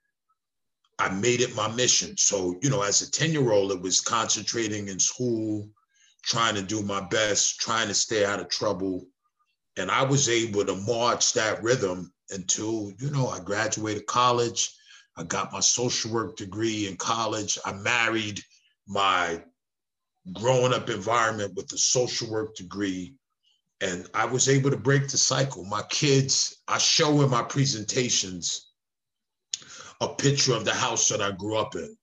I 0.99 1.11
made 1.11 1.43
it 1.43 1.55
my 1.55 1.69
mission. 1.69 2.17
So, 2.17 2.57
you 2.63 2.71
know, 2.71 2.83
as 2.83 3.03
a 3.03 3.11
10 3.11 3.33
year 3.33 3.53
old, 3.53 3.71
it 3.71 3.81
was 3.81 4.01
concentrating 4.01 4.89
in 4.89 4.99
school, 4.99 5.69
trying 6.23 6.55
to 6.55 6.63
do 6.63 6.83
my 6.83 7.01
best, 7.01 7.61
trying 7.61 7.89
to 7.89 7.95
stay 7.95 8.25
out 8.25 8.41
of 8.41 8.49
trouble. 8.49 9.07
And 9.77 9.91
I 9.91 10.03
was 10.03 10.31
able 10.31 10.65
to 10.65 10.75
march 10.75 11.35
that 11.35 11.63
rhythm 11.63 12.13
until, 12.31 12.93
you 12.99 13.11
know, 13.11 13.29
I 13.29 13.41
graduated 13.41 14.07
college. 14.07 14.73
I 15.19 15.25
got 15.25 15.53
my 15.53 15.61
social 15.61 16.13
work 16.13 16.37
degree 16.37 16.89
in 16.89 16.97
college. 16.97 17.59
I 17.65 17.75
married 17.75 18.41
my 18.87 19.43
growing 20.33 20.73
up 20.73 20.89
environment 20.89 21.55
with 21.55 21.71
a 21.73 21.79
social 21.79 22.31
work 22.31 22.55
degree. 22.57 23.15
And 23.81 24.09
I 24.15 24.25
was 24.25 24.49
able 24.49 24.71
to 24.71 24.77
break 24.77 25.09
the 25.09 25.19
cycle. 25.19 25.65
My 25.65 25.83
kids, 25.83 26.63
I 26.67 26.79
show 26.79 27.21
in 27.23 27.31
my 27.31 27.43
presentations 27.43 28.71
a 30.01 30.09
picture 30.09 30.55
of 30.55 30.65
the 30.65 30.75
house 30.75 31.09
that 31.09 31.21
I 31.21 31.33
grew 31.33 31.57
up 31.57 31.75
in. 31.75 31.97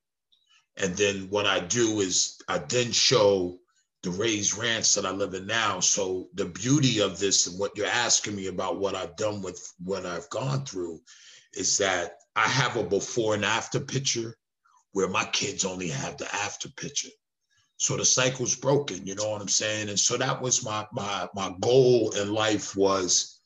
And 0.77 0.95
then 0.95 1.29
what 1.29 1.45
I 1.45 1.59
do 1.59 1.99
is 1.99 2.39
I 2.47 2.59
then 2.59 2.91
show 2.91 3.59
the 4.01 4.11
raised 4.11 4.57
ranch 4.57 4.93
that 4.95 5.05
I 5.05 5.11
live 5.11 5.33
in 5.33 5.47
now. 5.47 5.79
So 5.79 6.27
the 6.33 6.45
beauty 6.45 6.99
of 7.01 7.19
this 7.19 7.47
and 7.47 7.57
what 7.57 7.75
you're 7.77 7.87
asking 7.87 8.35
me 8.35 8.47
about 8.47 8.79
what 8.79 8.95
I've 8.95 9.15
done 9.15 9.41
with 9.41 9.73
what 9.79 10.05
I've 10.05 10.29
gone 10.29 10.65
through 10.65 10.99
is 11.53 11.77
that 11.77 12.17
I 12.35 12.47
have 12.47 12.75
a 12.75 12.83
before 12.83 13.35
and 13.35 13.45
after 13.45 13.79
picture 13.79 14.35
where 14.91 15.07
my 15.07 15.25
kids 15.25 15.63
only 15.63 15.87
have 15.89 16.17
the 16.17 16.33
after 16.35 16.69
picture. 16.69 17.09
So 17.83 17.97
the 17.97 18.05
cycle's 18.05 18.55
broken, 18.55 19.05
you 19.05 19.13
know 19.13 19.31
what 19.31 19.41
I'm 19.41 19.49
saying? 19.49 19.89
And 19.89 19.99
so 19.99 20.15
that 20.15 20.41
was 20.41 20.63
my 20.63 20.87
my 20.93 21.27
my 21.35 21.53
goal 21.59 22.11
in 22.11 22.33
life 22.33 22.77
was 22.77 23.41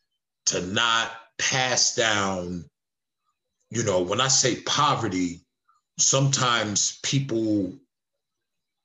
to 0.45 0.61
not 0.61 1.09
pass 1.39 1.95
down, 1.95 2.69
you 3.71 3.81
know, 3.83 4.03
when 4.03 4.21
I 4.21 4.27
say 4.27 4.61
poverty, 4.61 5.43
sometimes 5.97 6.99
people 7.01 7.73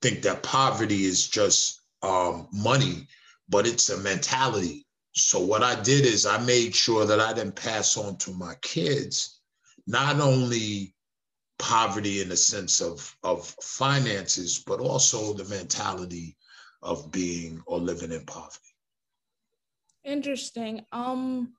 think 0.01 0.23
that 0.23 0.43
poverty 0.43 1.05
is 1.05 1.29
just 1.29 1.83
um, 2.01 2.49
money, 2.51 3.07
but 3.51 3.67
it's 3.67 3.91
a 3.91 3.99
mentality. 3.99 4.87
So 5.15 5.39
what 5.39 5.63
I 5.63 5.75
did 5.83 6.07
is 6.07 6.25
I 6.25 6.39
made 6.39 6.75
sure 6.75 7.05
that 7.05 7.21
I 7.21 7.35
didn't 7.35 7.57
pass 7.57 7.99
on 7.99 8.17
to 8.21 8.31
my 8.33 8.55
kids 8.63 9.39
not 9.87 10.19
only 10.19 10.95
poverty 11.63 12.21
in 12.21 12.29
the 12.29 12.37
sense 12.37 12.81
of 12.81 13.17
of 13.23 13.47
finances, 13.63 14.65
but 14.67 14.81
also 14.81 15.33
the 15.33 15.45
mentality 15.45 16.37
of 16.83 17.13
being 17.13 17.63
or 17.67 17.79
living 17.79 18.11
in 18.11 18.27
poverty. 18.27 18.59
Interesting. 20.05 20.85
Um, 20.91 21.53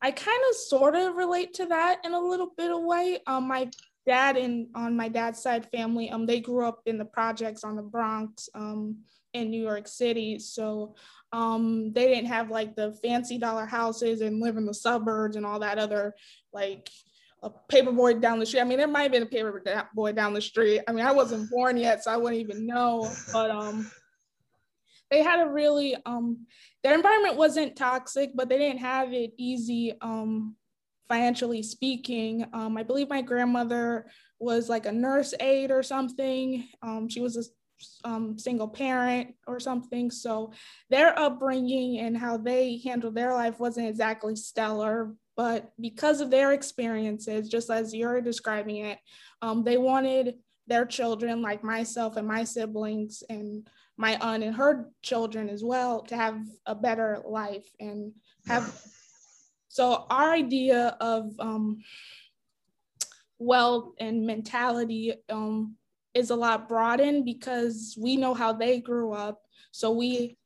I 0.00 0.10
kind 0.10 0.40
of 0.48 0.56
sort 0.56 0.94
of 0.94 1.16
relate 1.16 1.52
to 1.54 1.66
that 1.66 2.00
in 2.04 2.14
a 2.14 2.18
little 2.18 2.52
bit 2.56 2.72
of 2.72 2.82
way. 2.82 3.18
Um, 3.26 3.46
my 3.46 3.70
dad 4.06 4.38
and 4.38 4.68
on 4.74 4.96
my 4.96 5.08
dad's 5.08 5.42
side 5.42 5.70
family, 5.70 6.10
um, 6.10 6.24
they 6.24 6.40
grew 6.40 6.66
up 6.66 6.80
in 6.86 6.96
the 6.96 7.04
projects 7.04 7.62
on 7.62 7.76
the 7.76 7.82
Bronx, 7.82 8.48
um, 8.54 8.96
in 9.34 9.50
New 9.50 9.62
York 9.62 9.86
City. 9.86 10.38
So 10.38 10.94
um, 11.32 11.92
they 11.92 12.06
didn't 12.06 12.26
have 12.26 12.50
like 12.50 12.74
the 12.74 12.98
fancy 13.04 13.36
dollar 13.36 13.66
houses 13.66 14.22
and 14.22 14.40
live 14.40 14.56
in 14.56 14.64
the 14.64 14.74
suburbs 14.74 15.36
and 15.36 15.44
all 15.44 15.60
that 15.60 15.78
other 15.78 16.14
like 16.52 16.88
a 17.42 17.50
paperboy 17.70 18.20
down 18.20 18.38
the 18.38 18.46
street. 18.46 18.60
I 18.60 18.64
mean, 18.64 18.78
there 18.78 18.86
might 18.86 19.02
have 19.02 19.12
been 19.12 19.24
a 19.24 19.26
paper 19.26 19.62
boy 19.94 20.12
down 20.12 20.32
the 20.32 20.40
street. 20.40 20.82
I 20.86 20.92
mean, 20.92 21.04
I 21.04 21.12
wasn't 21.12 21.50
born 21.50 21.76
yet, 21.76 22.04
so 22.04 22.12
I 22.12 22.16
wouldn't 22.16 22.40
even 22.40 22.66
know. 22.66 23.10
But 23.32 23.50
um, 23.50 23.90
they 25.10 25.22
had 25.22 25.46
a 25.46 25.50
really 25.50 25.96
um, 26.06 26.46
their 26.82 26.94
environment 26.94 27.36
wasn't 27.36 27.76
toxic, 27.76 28.30
but 28.34 28.48
they 28.48 28.58
didn't 28.58 28.80
have 28.80 29.12
it 29.12 29.32
easy 29.36 29.94
um, 30.00 30.56
financially 31.08 31.62
speaking. 31.62 32.46
Um, 32.52 32.76
I 32.76 32.82
believe 32.82 33.08
my 33.08 33.22
grandmother 33.22 34.06
was 34.38 34.68
like 34.68 34.86
a 34.86 34.92
nurse 34.92 35.34
aide 35.40 35.70
or 35.70 35.82
something. 35.82 36.66
Um, 36.80 37.08
she 37.08 37.20
was 37.20 37.36
a 37.36 38.08
um, 38.08 38.38
single 38.38 38.68
parent 38.68 39.34
or 39.46 39.60
something. 39.60 40.10
So 40.10 40.52
their 40.90 41.18
upbringing 41.18 41.98
and 41.98 42.16
how 42.16 42.36
they 42.36 42.80
handled 42.84 43.14
their 43.14 43.34
life 43.34 43.60
wasn't 43.60 43.88
exactly 43.88 44.36
stellar. 44.36 45.14
But 45.36 45.72
because 45.80 46.20
of 46.20 46.30
their 46.30 46.52
experiences, 46.52 47.48
just 47.48 47.70
as 47.70 47.94
you're 47.94 48.20
describing 48.20 48.76
it, 48.76 48.98
um, 49.40 49.64
they 49.64 49.78
wanted 49.78 50.34
their 50.66 50.84
children, 50.84 51.42
like 51.42 51.64
myself 51.64 52.16
and 52.16 52.28
my 52.28 52.44
siblings, 52.44 53.22
and 53.28 53.66
my 53.96 54.16
aunt 54.20 54.44
and 54.44 54.54
her 54.54 54.90
children 55.02 55.48
as 55.48 55.64
well, 55.64 56.02
to 56.02 56.16
have 56.16 56.38
a 56.66 56.74
better 56.74 57.22
life 57.26 57.66
and 57.80 58.12
have. 58.46 58.80
So, 59.68 60.04
our 60.10 60.34
idea 60.34 60.98
of 61.00 61.32
um, 61.38 61.78
wealth 63.42 63.94
and 63.98 64.26
mentality 64.26 65.14
um, 65.28 65.76
is 66.14 66.30
a 66.30 66.36
lot 66.36 66.68
broadened 66.68 67.24
because 67.24 67.96
we 67.98 68.16
know 68.16 68.34
how 68.34 68.52
they 68.52 68.80
grew 68.80 69.12
up. 69.12 69.42
So 69.72 69.90
we, 69.90 70.36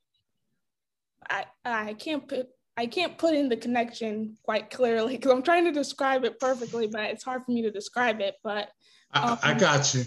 I, 1.28 1.44
I 1.64 1.94
can't 1.94 2.26
put, 2.26 2.48
I 2.76 2.86
can't 2.86 3.16
put 3.16 3.34
in 3.34 3.48
the 3.48 3.56
connection 3.56 4.36
quite 4.42 4.70
clearly 4.70 5.16
because 5.16 5.32
I'm 5.32 5.42
trying 5.42 5.64
to 5.64 5.72
describe 5.72 6.24
it 6.24 6.38
perfectly, 6.38 6.86
but 6.86 7.04
it's 7.04 7.24
hard 7.24 7.44
for 7.44 7.52
me 7.52 7.62
to 7.62 7.70
describe 7.70 8.20
it. 8.20 8.34
But 8.44 8.68
um, 9.12 9.38
I, 9.42 9.52
I 9.52 9.54
got 9.54 9.94
you. 9.94 10.04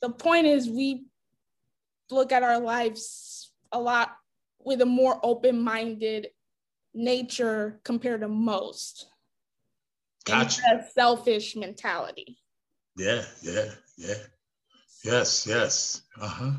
The 0.00 0.10
point 0.10 0.46
is, 0.46 0.70
we 0.70 1.06
look 2.10 2.30
at 2.30 2.44
our 2.44 2.60
lives 2.60 3.50
a 3.72 3.80
lot 3.80 4.10
with 4.60 4.80
a 4.80 4.86
more 4.86 5.18
open-minded 5.24 6.28
nature 6.94 7.80
compared 7.84 8.20
to 8.20 8.28
most. 8.28 9.08
Gotcha. 10.24 10.86
selfish 10.94 11.56
mentality. 11.56 12.38
Yeah, 12.96 13.24
yeah, 13.42 13.70
yeah. 13.96 14.14
Yes, 15.04 15.46
yes. 15.46 16.02
Uh-huh. 16.20 16.52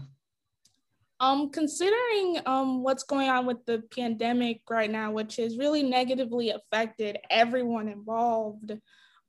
Um, 1.21 1.49
considering 1.49 2.39
um 2.45 2.81
what's 2.81 3.03
going 3.03 3.29
on 3.29 3.45
with 3.45 3.65
the 3.65 3.83
pandemic 3.93 4.61
right 4.69 4.89
now, 4.89 5.11
which 5.11 5.35
has 5.35 5.57
really 5.57 5.83
negatively 5.83 6.51
affected 6.51 7.17
everyone 7.29 7.89
involved, 7.89 8.71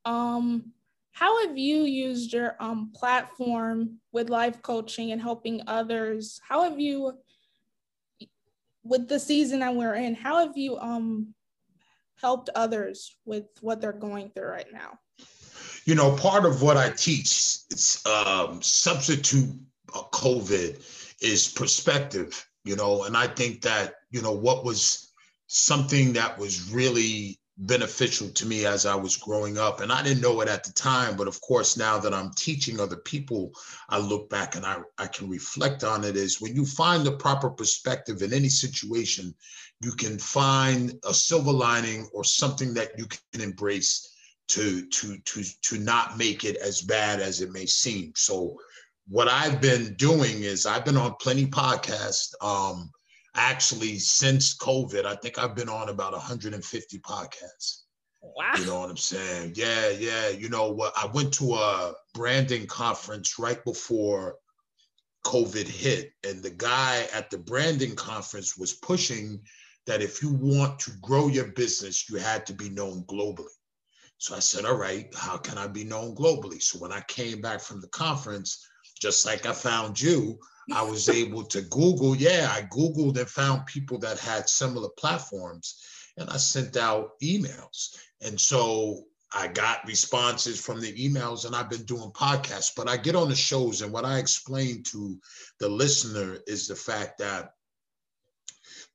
um, 0.04 0.72
how 1.12 1.46
have 1.46 1.58
you 1.58 1.82
used 1.82 2.32
your 2.32 2.56
um 2.60 2.92
platform 2.94 3.98
with 4.12 4.30
life 4.30 4.62
coaching 4.62 5.12
and 5.12 5.20
helping 5.20 5.62
others? 5.66 6.40
How 6.48 6.62
have 6.62 6.78
you 6.78 7.18
with 8.84 9.08
the 9.08 9.18
season 9.18 9.60
that 9.60 9.74
we're 9.74 9.94
in, 9.94 10.14
how 10.14 10.38
have 10.38 10.56
you 10.56 10.78
um 10.78 11.34
helped 12.16 12.50
others 12.54 13.16
with 13.24 13.44
what 13.60 13.80
they're 13.80 13.92
going 13.92 14.30
through 14.30 14.48
right 14.48 14.72
now? 14.72 14.98
you 15.84 15.94
know, 15.94 16.14
part 16.16 16.44
of 16.44 16.62
what 16.62 16.76
I 16.76 16.90
teach, 16.90 17.58
is 17.70 18.02
um, 18.06 18.60
substitute 18.62 19.50
uh, 19.94 20.02
COVID 20.12 20.80
is 21.20 21.48
perspective, 21.48 22.46
you 22.64 22.76
know, 22.76 23.04
and 23.04 23.16
I 23.16 23.26
think 23.26 23.62
that, 23.62 23.94
you 24.10 24.22
know, 24.22 24.32
what 24.32 24.64
was 24.64 25.12
something 25.46 26.12
that 26.14 26.38
was 26.38 26.70
really 26.70 27.40
beneficial 27.60 28.28
to 28.30 28.46
me 28.46 28.64
as 28.64 28.86
I 28.86 28.94
was 28.94 29.16
growing 29.16 29.58
up. 29.58 29.80
And 29.80 29.92
I 29.92 30.02
didn't 30.02 30.22
know 30.22 30.40
it 30.40 30.48
at 30.48 30.64
the 30.64 30.72
time, 30.72 31.16
but 31.16 31.28
of 31.28 31.40
course, 31.42 31.76
now 31.76 31.98
that 31.98 32.14
I'm 32.14 32.30
teaching 32.34 32.80
other 32.80 32.96
people, 32.96 33.52
I 33.88 33.98
look 33.98 34.30
back 34.30 34.56
and 34.56 34.64
I, 34.64 34.78
I 34.96 35.06
can 35.08 35.28
reflect 35.28 35.84
on 35.84 36.04
it 36.04 36.16
is 36.16 36.40
when 36.40 36.54
you 36.54 36.64
find 36.64 37.04
the 37.04 37.12
proper 37.12 37.50
perspective 37.50 38.22
in 38.22 38.32
any 38.32 38.48
situation, 38.48 39.34
you 39.82 39.92
can 39.92 40.18
find 40.18 40.94
a 41.04 41.12
silver 41.12 41.52
lining 41.52 42.08
or 42.14 42.24
something 42.24 42.72
that 42.74 42.98
you 42.98 43.06
can 43.32 43.42
embrace 43.42 44.06
to 44.48 44.86
to 44.88 45.16
to 45.18 45.44
to 45.62 45.78
not 45.78 46.18
make 46.18 46.44
it 46.44 46.56
as 46.56 46.80
bad 46.80 47.20
as 47.20 47.40
it 47.40 47.52
may 47.52 47.66
seem. 47.66 48.12
So 48.16 48.56
what 49.10 49.26
I've 49.26 49.60
been 49.60 49.94
doing 49.94 50.44
is 50.44 50.66
I've 50.66 50.84
been 50.84 50.96
on 50.96 51.16
plenty 51.20 51.44
podcasts. 51.44 52.32
Um, 52.40 52.92
actually, 53.34 53.98
since 53.98 54.56
COVID, 54.56 55.04
I 55.04 55.16
think 55.16 55.36
I've 55.36 55.56
been 55.56 55.68
on 55.68 55.88
about 55.88 56.12
150 56.12 56.98
podcasts. 57.00 57.80
Wow. 58.22 58.52
You 58.56 58.66
know 58.66 58.78
what 58.78 58.88
I'm 58.88 58.96
saying? 58.96 59.54
Yeah, 59.56 59.88
yeah. 59.88 60.28
You 60.28 60.48
know 60.48 60.70
what? 60.70 60.92
I 60.96 61.06
went 61.06 61.34
to 61.34 61.54
a 61.54 61.94
branding 62.14 62.68
conference 62.68 63.36
right 63.36 63.62
before 63.64 64.36
COVID 65.26 65.66
hit, 65.66 66.12
and 66.22 66.40
the 66.40 66.50
guy 66.50 67.08
at 67.12 67.30
the 67.30 67.38
branding 67.38 67.96
conference 67.96 68.56
was 68.56 68.74
pushing 68.74 69.40
that 69.86 70.02
if 70.02 70.22
you 70.22 70.32
want 70.32 70.78
to 70.80 70.92
grow 71.02 71.26
your 71.26 71.46
business, 71.46 72.08
you 72.08 72.18
had 72.18 72.46
to 72.46 72.52
be 72.52 72.68
known 72.68 73.02
globally. 73.08 73.46
So 74.18 74.36
I 74.36 74.38
said, 74.38 74.66
all 74.66 74.76
right, 74.76 75.12
how 75.16 75.36
can 75.38 75.58
I 75.58 75.66
be 75.66 75.82
known 75.82 76.14
globally? 76.14 76.62
So 76.62 76.78
when 76.78 76.92
I 76.92 77.00
came 77.08 77.40
back 77.40 77.60
from 77.60 77.80
the 77.80 77.88
conference, 77.88 78.64
just 79.00 79.26
like 79.26 79.46
I 79.46 79.52
found 79.52 80.00
you, 80.00 80.38
I 80.72 80.82
was 80.82 81.08
able 81.08 81.42
to 81.44 81.62
Google. 81.62 82.14
Yeah, 82.14 82.52
I 82.54 82.62
Googled 82.62 83.18
and 83.18 83.28
found 83.28 83.66
people 83.66 83.98
that 83.98 84.18
had 84.18 84.48
similar 84.48 84.88
platforms 84.90 85.82
and 86.16 86.30
I 86.30 86.36
sent 86.36 86.76
out 86.76 87.18
emails. 87.22 87.96
And 88.20 88.40
so 88.40 89.04
I 89.32 89.48
got 89.48 89.86
responses 89.86 90.60
from 90.60 90.80
the 90.80 90.92
emails 90.92 91.44
and 91.44 91.56
I've 91.56 91.70
been 91.70 91.84
doing 91.84 92.10
podcasts, 92.10 92.72
but 92.76 92.88
I 92.88 92.96
get 92.96 93.16
on 93.16 93.28
the 93.28 93.36
shows 93.36 93.82
and 93.82 93.92
what 93.92 94.04
I 94.04 94.18
explain 94.18 94.82
to 94.84 95.18
the 95.58 95.68
listener 95.68 96.38
is 96.46 96.68
the 96.68 96.76
fact 96.76 97.18
that 97.18 97.54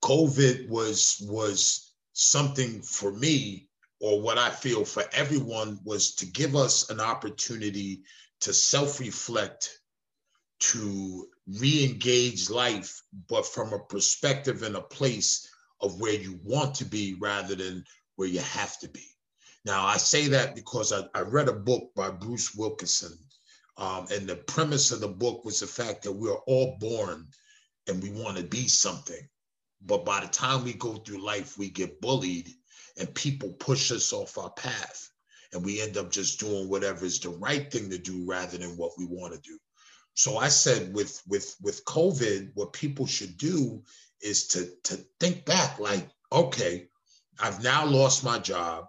COVID 0.04 0.70
was 0.70 1.18
was 1.28 1.94
something 2.14 2.82
for 2.82 3.12
me 3.12 3.68
or 4.00 4.22
what 4.22 4.38
I 4.38 4.50
feel 4.50 4.86
for 4.86 5.04
everyone 5.14 5.80
was 5.84 6.16
to 6.16 6.26
give 6.26 6.56
us 6.56 6.90
an 6.90 7.00
opportunity 7.00 8.04
to 8.42 8.54
self 8.54 9.00
reflect, 9.00 9.80
to 10.60 11.28
re 11.60 11.86
engage 11.86 12.50
life, 12.50 13.02
but 13.28 13.46
from 13.46 13.74
a 13.74 13.80
perspective 13.80 14.64
and 14.64 14.76
a 14.76 14.82
place 14.82 15.48
of 15.82 16.00
where 16.00 16.14
you 16.14 16.40
want 16.44 16.76
to 16.76 16.86
be 16.86 17.16
rather 17.20 17.56
than 17.56 17.84
where 18.16 18.28
you 18.28 18.40
have 18.40 18.80
to 18.80 18.90
be. 18.90 19.06
Now, 19.66 19.86
I 19.86 19.98
say 19.98 20.28
that 20.28 20.56
because 20.56 20.94
I, 20.94 21.04
I 21.14 21.22
read 21.22 21.50
a 21.50 21.54
book 21.54 21.92
by 21.96 22.12
Bruce 22.12 22.56
Wilkinson, 22.56 23.18
um, 23.78 24.08
and 24.12 24.28
the 24.28 24.38
premise 24.38 24.92
of 24.92 25.02
the 25.02 25.08
book 25.08 25.44
was 25.44 25.60
the 25.60 25.68
fact 25.68 26.04
that 26.04 26.12
we're 26.12 26.38
all 26.48 26.78
born 26.80 27.28
and 27.88 28.02
we 28.02 28.10
want 28.12 28.38
to 28.38 28.44
be 28.44 28.68
something. 28.68 29.28
But 29.82 30.06
by 30.06 30.22
the 30.22 30.28
time 30.28 30.64
we 30.64 30.74
go 30.74 30.96
through 30.96 31.24
life, 31.24 31.58
we 31.58 31.70
get 31.70 32.00
bullied 32.02 32.50
and 32.98 33.14
people 33.14 33.52
push 33.54 33.92
us 33.92 34.14
off 34.14 34.38
our 34.38 34.52
path. 34.52 35.10
And 35.54 35.64
we 35.64 35.82
end 35.82 35.98
up 35.98 36.12
just 36.12 36.40
doing 36.40 36.68
whatever 36.70 37.06
is 37.06 37.20
the 37.20 37.30
right 37.30 37.72
thing 37.72 37.90
to 37.90 37.98
do 37.98 38.26
rather 38.26 38.58
than 38.58 38.78
what 38.78 38.92
we 38.98 39.06
want 39.06 39.34
to 39.34 39.40
do. 39.42 39.58
So 40.16 40.38
I 40.38 40.48
said 40.48 40.94
with 40.94 41.22
with 41.28 41.56
with 41.62 41.86
COVID, 41.86 42.52
what 42.56 42.74
people 42.74 43.06
should 43.06 43.38
do 43.38 43.84
is 44.22 44.48
to 44.48 44.72
to 44.84 44.98
think 45.20 45.46
back 45.46 45.80
like, 45.80 46.10
okay, 46.32 46.88
I've 47.40 47.62
now 47.64 47.86
lost 47.86 48.24
my 48.24 48.40
job. 48.40 48.86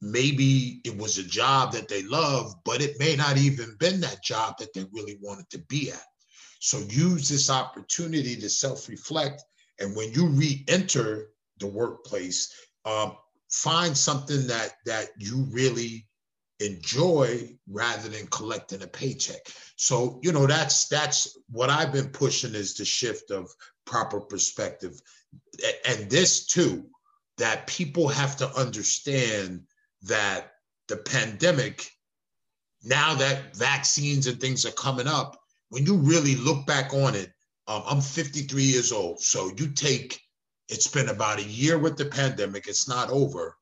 Maybe 0.00 0.80
it 0.84 0.96
was 0.96 1.18
a 1.18 1.24
job 1.24 1.72
that 1.72 1.88
they 1.88 2.04
love, 2.04 2.54
but 2.64 2.80
it 2.80 3.00
may 3.00 3.16
not 3.16 3.36
even 3.36 3.76
been 3.78 4.00
that 4.00 4.22
job 4.22 4.56
that 4.58 4.72
they 4.72 4.86
really 4.92 5.18
wanted 5.20 5.50
to 5.50 5.58
be 5.68 5.90
at. 5.90 6.04
So 6.60 6.78
use 6.88 7.28
this 7.28 7.50
opportunity 7.50 8.36
to 8.36 8.48
self-reflect. 8.48 9.42
And 9.80 9.94
when 9.96 10.12
you 10.12 10.28
re-enter 10.28 11.30
the 11.58 11.66
workplace, 11.66 12.52
um, 12.84 13.16
find 13.50 13.96
something 13.96 14.46
that 14.46 14.74
that 14.86 15.10
you 15.18 15.46
really 15.50 16.07
enjoy 16.60 17.56
rather 17.70 18.08
than 18.08 18.26
collecting 18.28 18.82
a 18.82 18.86
paycheck. 18.86 19.46
So, 19.76 20.18
you 20.22 20.32
know, 20.32 20.46
that's 20.46 20.88
that's 20.88 21.38
what 21.50 21.70
I've 21.70 21.92
been 21.92 22.08
pushing 22.08 22.54
is 22.54 22.74
the 22.74 22.84
shift 22.84 23.30
of 23.30 23.50
proper 23.84 24.20
perspective. 24.20 25.00
And 25.86 26.10
this 26.10 26.46
too, 26.46 26.86
that 27.38 27.66
people 27.66 28.08
have 28.08 28.36
to 28.38 28.48
understand 28.54 29.62
that 30.02 30.52
the 30.88 30.96
pandemic, 30.96 31.90
now 32.82 33.14
that 33.14 33.56
vaccines 33.56 34.26
and 34.26 34.40
things 34.40 34.66
are 34.66 34.72
coming 34.72 35.06
up, 35.06 35.38
when 35.70 35.86
you 35.86 35.96
really 35.96 36.34
look 36.36 36.66
back 36.66 36.92
on 36.92 37.14
it, 37.14 37.30
um, 37.66 37.82
I'm 37.86 38.00
53 38.00 38.62
years 38.62 38.92
old. 38.92 39.20
So 39.20 39.52
you 39.56 39.68
take, 39.68 40.20
it's 40.68 40.88
been 40.88 41.10
about 41.10 41.38
a 41.38 41.44
year 41.44 41.78
with 41.78 41.96
the 41.96 42.06
pandemic, 42.06 42.66
it's 42.66 42.88
not 42.88 43.10
over. 43.10 43.56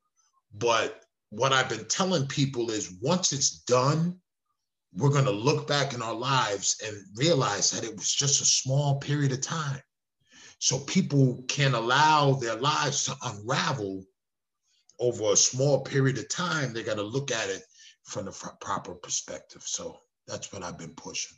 But 0.54 1.02
what 1.30 1.52
I've 1.52 1.68
been 1.68 1.86
telling 1.86 2.26
people 2.26 2.70
is 2.70 2.98
once 3.02 3.32
it's 3.32 3.60
done, 3.60 4.18
we're 4.94 5.10
going 5.10 5.24
to 5.24 5.30
look 5.30 5.66
back 5.66 5.92
in 5.92 6.02
our 6.02 6.14
lives 6.14 6.76
and 6.84 6.96
realize 7.16 7.70
that 7.70 7.84
it 7.84 7.94
was 7.94 8.12
just 8.12 8.40
a 8.40 8.46
small 8.46 8.98
period 8.98 9.32
of 9.32 9.40
time. 9.40 9.80
So 10.58 10.78
people 10.80 11.44
can 11.48 11.74
allow 11.74 12.32
their 12.32 12.56
lives 12.56 13.04
to 13.04 13.16
unravel 13.24 14.04
over 14.98 15.32
a 15.32 15.36
small 15.36 15.82
period 15.82 16.16
of 16.18 16.28
time. 16.28 16.72
They 16.72 16.82
got 16.82 16.96
to 16.96 17.02
look 17.02 17.30
at 17.30 17.50
it 17.50 17.62
from 18.04 18.24
the 18.26 18.54
proper 18.60 18.94
perspective. 18.94 19.62
So 19.64 19.98
that's 20.26 20.52
what 20.52 20.62
I've 20.62 20.78
been 20.78 20.94
pushing. 20.94 21.36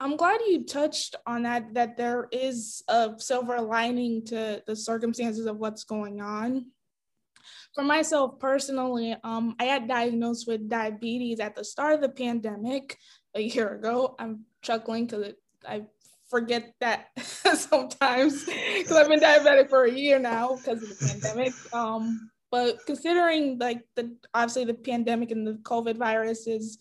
I'm 0.00 0.16
glad 0.16 0.40
you 0.46 0.64
touched 0.64 1.16
on 1.26 1.42
that, 1.42 1.74
that 1.74 1.96
there 1.96 2.28
is 2.32 2.82
a 2.88 3.12
silver 3.18 3.60
lining 3.60 4.24
to 4.26 4.62
the 4.66 4.74
circumstances 4.76 5.46
of 5.46 5.58
what's 5.58 5.84
going 5.84 6.20
on. 6.20 6.66
For 7.74 7.84
myself 7.84 8.38
personally, 8.38 9.16
um, 9.24 9.56
I 9.58 9.64
had 9.64 9.88
diagnosed 9.88 10.46
with 10.46 10.68
diabetes 10.68 11.40
at 11.40 11.54
the 11.54 11.64
start 11.64 11.94
of 11.94 12.00
the 12.00 12.08
pandemic 12.08 12.98
a 13.34 13.40
year 13.40 13.74
ago. 13.74 14.14
I'm 14.18 14.44
chuckling 14.62 15.06
because 15.06 15.34
I 15.66 15.82
forget 16.28 16.74
that 16.80 17.08
sometimes 17.18 18.44
because 18.44 18.92
I've 18.92 19.08
been 19.08 19.20
diabetic 19.20 19.68
for 19.68 19.84
a 19.84 19.92
year 19.92 20.18
now 20.18 20.56
because 20.56 20.82
of 20.82 20.88
the 20.88 21.06
pandemic. 21.06 21.52
Um, 21.74 22.30
but 22.50 22.84
considering 22.86 23.58
like 23.58 23.82
the 23.96 24.16
obviously 24.34 24.64
the 24.64 24.74
pandemic 24.74 25.30
and 25.30 25.46
the 25.46 25.54
COVID 25.54 25.96
virus 25.96 26.46
is 26.46 26.78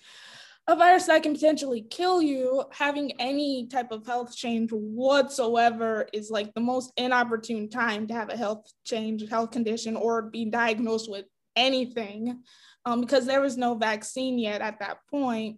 a 0.70 0.76
virus 0.76 1.08
that 1.08 1.24
can 1.24 1.34
potentially 1.34 1.82
kill 1.90 2.22
you, 2.22 2.64
having 2.72 3.12
any 3.20 3.66
type 3.66 3.92
of 3.92 4.06
health 4.06 4.36
change 4.36 4.70
whatsoever 4.72 6.08
is 6.14 6.30
like 6.30 6.54
the 6.54 6.62
most 6.62 6.94
inopportune 6.96 7.68
time 7.70 8.06
to 8.06 8.14
have 8.14 8.30
a 8.30 8.38
health 8.38 8.72
change, 8.86 9.28
health 9.28 9.50
condition, 9.50 9.96
or 9.96 10.22
be 10.22 10.46
diagnosed 10.46 11.10
with 11.10 11.26
anything 11.56 12.44
um, 12.86 13.02
because 13.02 13.26
there 13.26 13.42
was 13.42 13.58
no 13.58 13.74
vaccine 13.74 14.38
yet 14.38 14.62
at 14.62 14.80
that 14.80 15.00
point. 15.10 15.58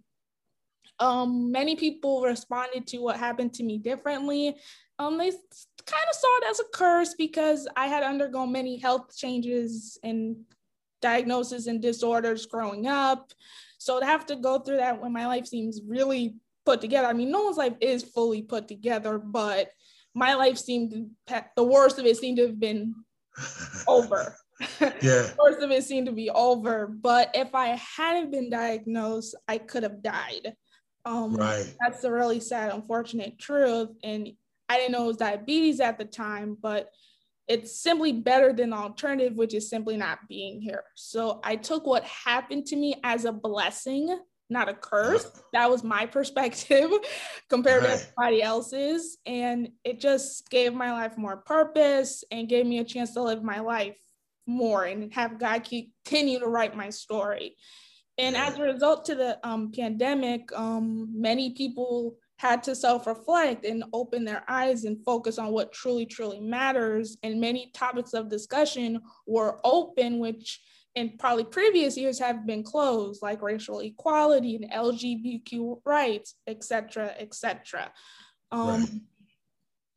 Um, 0.98 1.52
many 1.52 1.76
people 1.76 2.22
responded 2.22 2.86
to 2.88 2.98
what 2.98 3.18
happened 3.18 3.52
to 3.54 3.64
me 3.64 3.76
differently. 3.76 4.56
Um, 4.98 5.18
they 5.18 5.30
kind 5.30 6.06
of 6.08 6.16
saw 6.16 6.36
it 6.38 6.50
as 6.50 6.60
a 6.60 6.64
curse 6.72 7.14
because 7.18 7.68
I 7.76 7.86
had 7.86 8.02
undergone 8.02 8.50
many 8.50 8.78
health 8.78 9.14
changes 9.14 9.98
and 10.02 10.36
diagnoses 11.02 11.66
and 11.66 11.82
disorders 11.82 12.46
growing 12.46 12.86
up. 12.86 13.32
So 13.82 13.98
to 13.98 14.06
have 14.06 14.26
to 14.26 14.36
go 14.36 14.60
through 14.60 14.76
that 14.76 15.02
when 15.02 15.12
my 15.12 15.26
life 15.26 15.46
seems 15.46 15.80
really 15.84 16.36
put 16.64 16.80
together, 16.80 17.08
I 17.08 17.12
mean, 17.12 17.32
no 17.32 17.42
one's 17.42 17.56
life 17.56 17.74
is 17.80 18.04
fully 18.04 18.42
put 18.42 18.68
together, 18.68 19.18
but 19.18 19.70
my 20.14 20.34
life 20.34 20.56
seemed 20.56 21.10
the 21.56 21.64
worst 21.64 21.98
of 21.98 22.06
it 22.06 22.16
seemed 22.16 22.36
to 22.36 22.46
have 22.46 22.60
been 22.60 22.94
over. 23.88 24.36
Yeah. 25.00 25.30
worst 25.38 25.62
of 25.62 25.70
it 25.72 25.82
seemed 25.82 26.06
to 26.06 26.12
be 26.12 26.30
over. 26.30 26.86
But 26.86 27.30
if 27.34 27.54
I 27.56 27.80
hadn't 27.96 28.30
been 28.30 28.50
diagnosed, 28.50 29.34
I 29.48 29.58
could 29.58 29.82
have 29.82 30.00
died. 30.00 30.54
Um, 31.04 31.34
right. 31.34 31.74
That's 31.80 32.02
the 32.02 32.12
really 32.12 32.38
sad, 32.38 32.72
unfortunate 32.72 33.36
truth. 33.38 33.88
And 34.04 34.30
I 34.68 34.76
didn't 34.78 34.92
know 34.92 35.04
it 35.04 35.08
was 35.08 35.16
diabetes 35.16 35.80
at 35.80 35.98
the 35.98 36.04
time, 36.04 36.56
but 36.60 36.88
it's 37.48 37.80
simply 37.80 38.12
better 38.12 38.52
than 38.52 38.70
the 38.70 38.76
alternative, 38.76 39.34
which 39.34 39.54
is 39.54 39.68
simply 39.68 39.96
not 39.96 40.20
being 40.28 40.60
here. 40.60 40.84
So 40.94 41.40
I 41.44 41.56
took 41.56 41.86
what 41.86 42.04
happened 42.04 42.66
to 42.66 42.76
me 42.76 42.94
as 43.02 43.24
a 43.24 43.32
blessing, 43.32 44.18
not 44.48 44.68
a 44.68 44.74
curse. 44.74 45.26
That 45.52 45.70
was 45.70 45.82
my 45.82 46.06
perspective 46.18 46.90
compared 47.48 47.82
right. 47.82 47.88
to 47.88 47.94
everybody 47.94 48.42
else's. 48.42 49.18
And 49.26 49.70
it 49.84 50.00
just 50.00 50.48
gave 50.50 50.74
my 50.74 50.92
life 50.92 51.18
more 51.18 51.38
purpose 51.38 52.24
and 52.30 52.48
gave 52.48 52.66
me 52.66 52.78
a 52.78 52.84
chance 52.84 53.14
to 53.14 53.22
live 53.22 53.42
my 53.42 53.60
life 53.60 53.96
more 54.46 54.84
and 54.84 55.12
have 55.14 55.38
God 55.38 55.64
continue 55.64 56.38
to 56.38 56.46
write 56.46 56.76
my 56.76 56.90
story. 56.90 57.56
And 58.18 58.36
as 58.36 58.58
a 58.58 58.62
result 58.62 59.06
to 59.06 59.14
the 59.14 59.38
um, 59.46 59.72
pandemic, 59.72 60.50
um, 60.54 61.08
many 61.12 61.50
people 61.50 62.16
had 62.42 62.60
to 62.60 62.74
self 62.74 63.06
reflect 63.06 63.64
and 63.64 63.84
open 63.92 64.24
their 64.24 64.42
eyes 64.48 64.84
and 64.84 65.02
focus 65.04 65.38
on 65.38 65.52
what 65.52 65.72
truly, 65.72 66.04
truly 66.04 66.40
matters. 66.40 67.16
And 67.22 67.40
many 67.40 67.70
topics 67.72 68.14
of 68.14 68.28
discussion 68.28 69.00
were 69.28 69.60
open, 69.62 70.18
which 70.18 70.60
in 70.96 71.16
probably 71.18 71.44
previous 71.44 71.96
years 71.96 72.18
have 72.18 72.44
been 72.44 72.64
closed, 72.64 73.22
like 73.22 73.42
racial 73.42 73.78
equality 73.78 74.56
and 74.56 74.72
LGBTQ 74.72 75.82
rights, 75.86 76.34
et 76.48 76.64
cetera, 76.64 77.14
et 77.16 77.32
cetera. 77.32 77.92
Um, 78.50 78.80
right. 78.80 78.88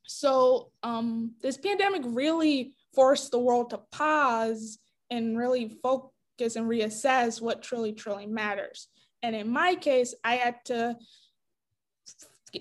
So 0.05 0.69
um, 0.83 1.33
this 1.41 1.57
pandemic 1.57 2.03
really 2.05 2.75
forced 2.93 3.31
the 3.31 3.39
world 3.39 3.71
to 3.71 3.79
pause 3.91 4.77
and 5.09 5.35
really 5.35 5.69
focus 5.81 6.55
and 6.55 6.67
reassess 6.67 7.41
what 7.41 7.63
truly, 7.63 7.91
truly 7.91 8.27
matters. 8.27 8.87
And 9.23 9.35
in 9.35 9.49
my 9.49 9.73
case, 9.73 10.13
I 10.23 10.35
had 10.35 10.63
to 10.65 10.95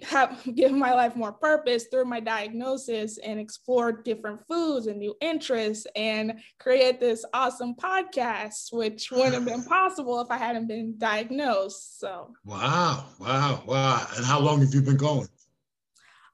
have 0.02 0.40
give 0.54 0.72
my 0.72 0.92
life 0.92 1.16
more 1.16 1.32
purpose 1.32 1.86
through 1.90 2.04
my 2.04 2.20
diagnosis 2.20 3.18
and 3.18 3.38
explore 3.38 3.92
different 3.92 4.40
foods 4.48 4.86
and 4.86 4.98
new 4.98 5.14
interests 5.20 5.86
and 5.96 6.34
create 6.58 7.00
this 7.00 7.24
awesome 7.32 7.74
podcast 7.74 8.72
which 8.72 9.10
wouldn't 9.10 9.34
have 9.34 9.44
been 9.44 9.64
possible 9.78 10.20
if 10.20 10.30
i 10.30 10.36
hadn't 10.36 10.66
been 10.66 10.94
diagnosed 10.98 12.00
so. 12.00 12.32
Wow 12.44 13.06
wow 13.18 13.62
wow. 13.66 14.06
And 14.16 14.24
how 14.24 14.40
long 14.40 14.60
have 14.60 14.74
you 14.74 14.82
been 14.82 14.96
going? 14.96 15.28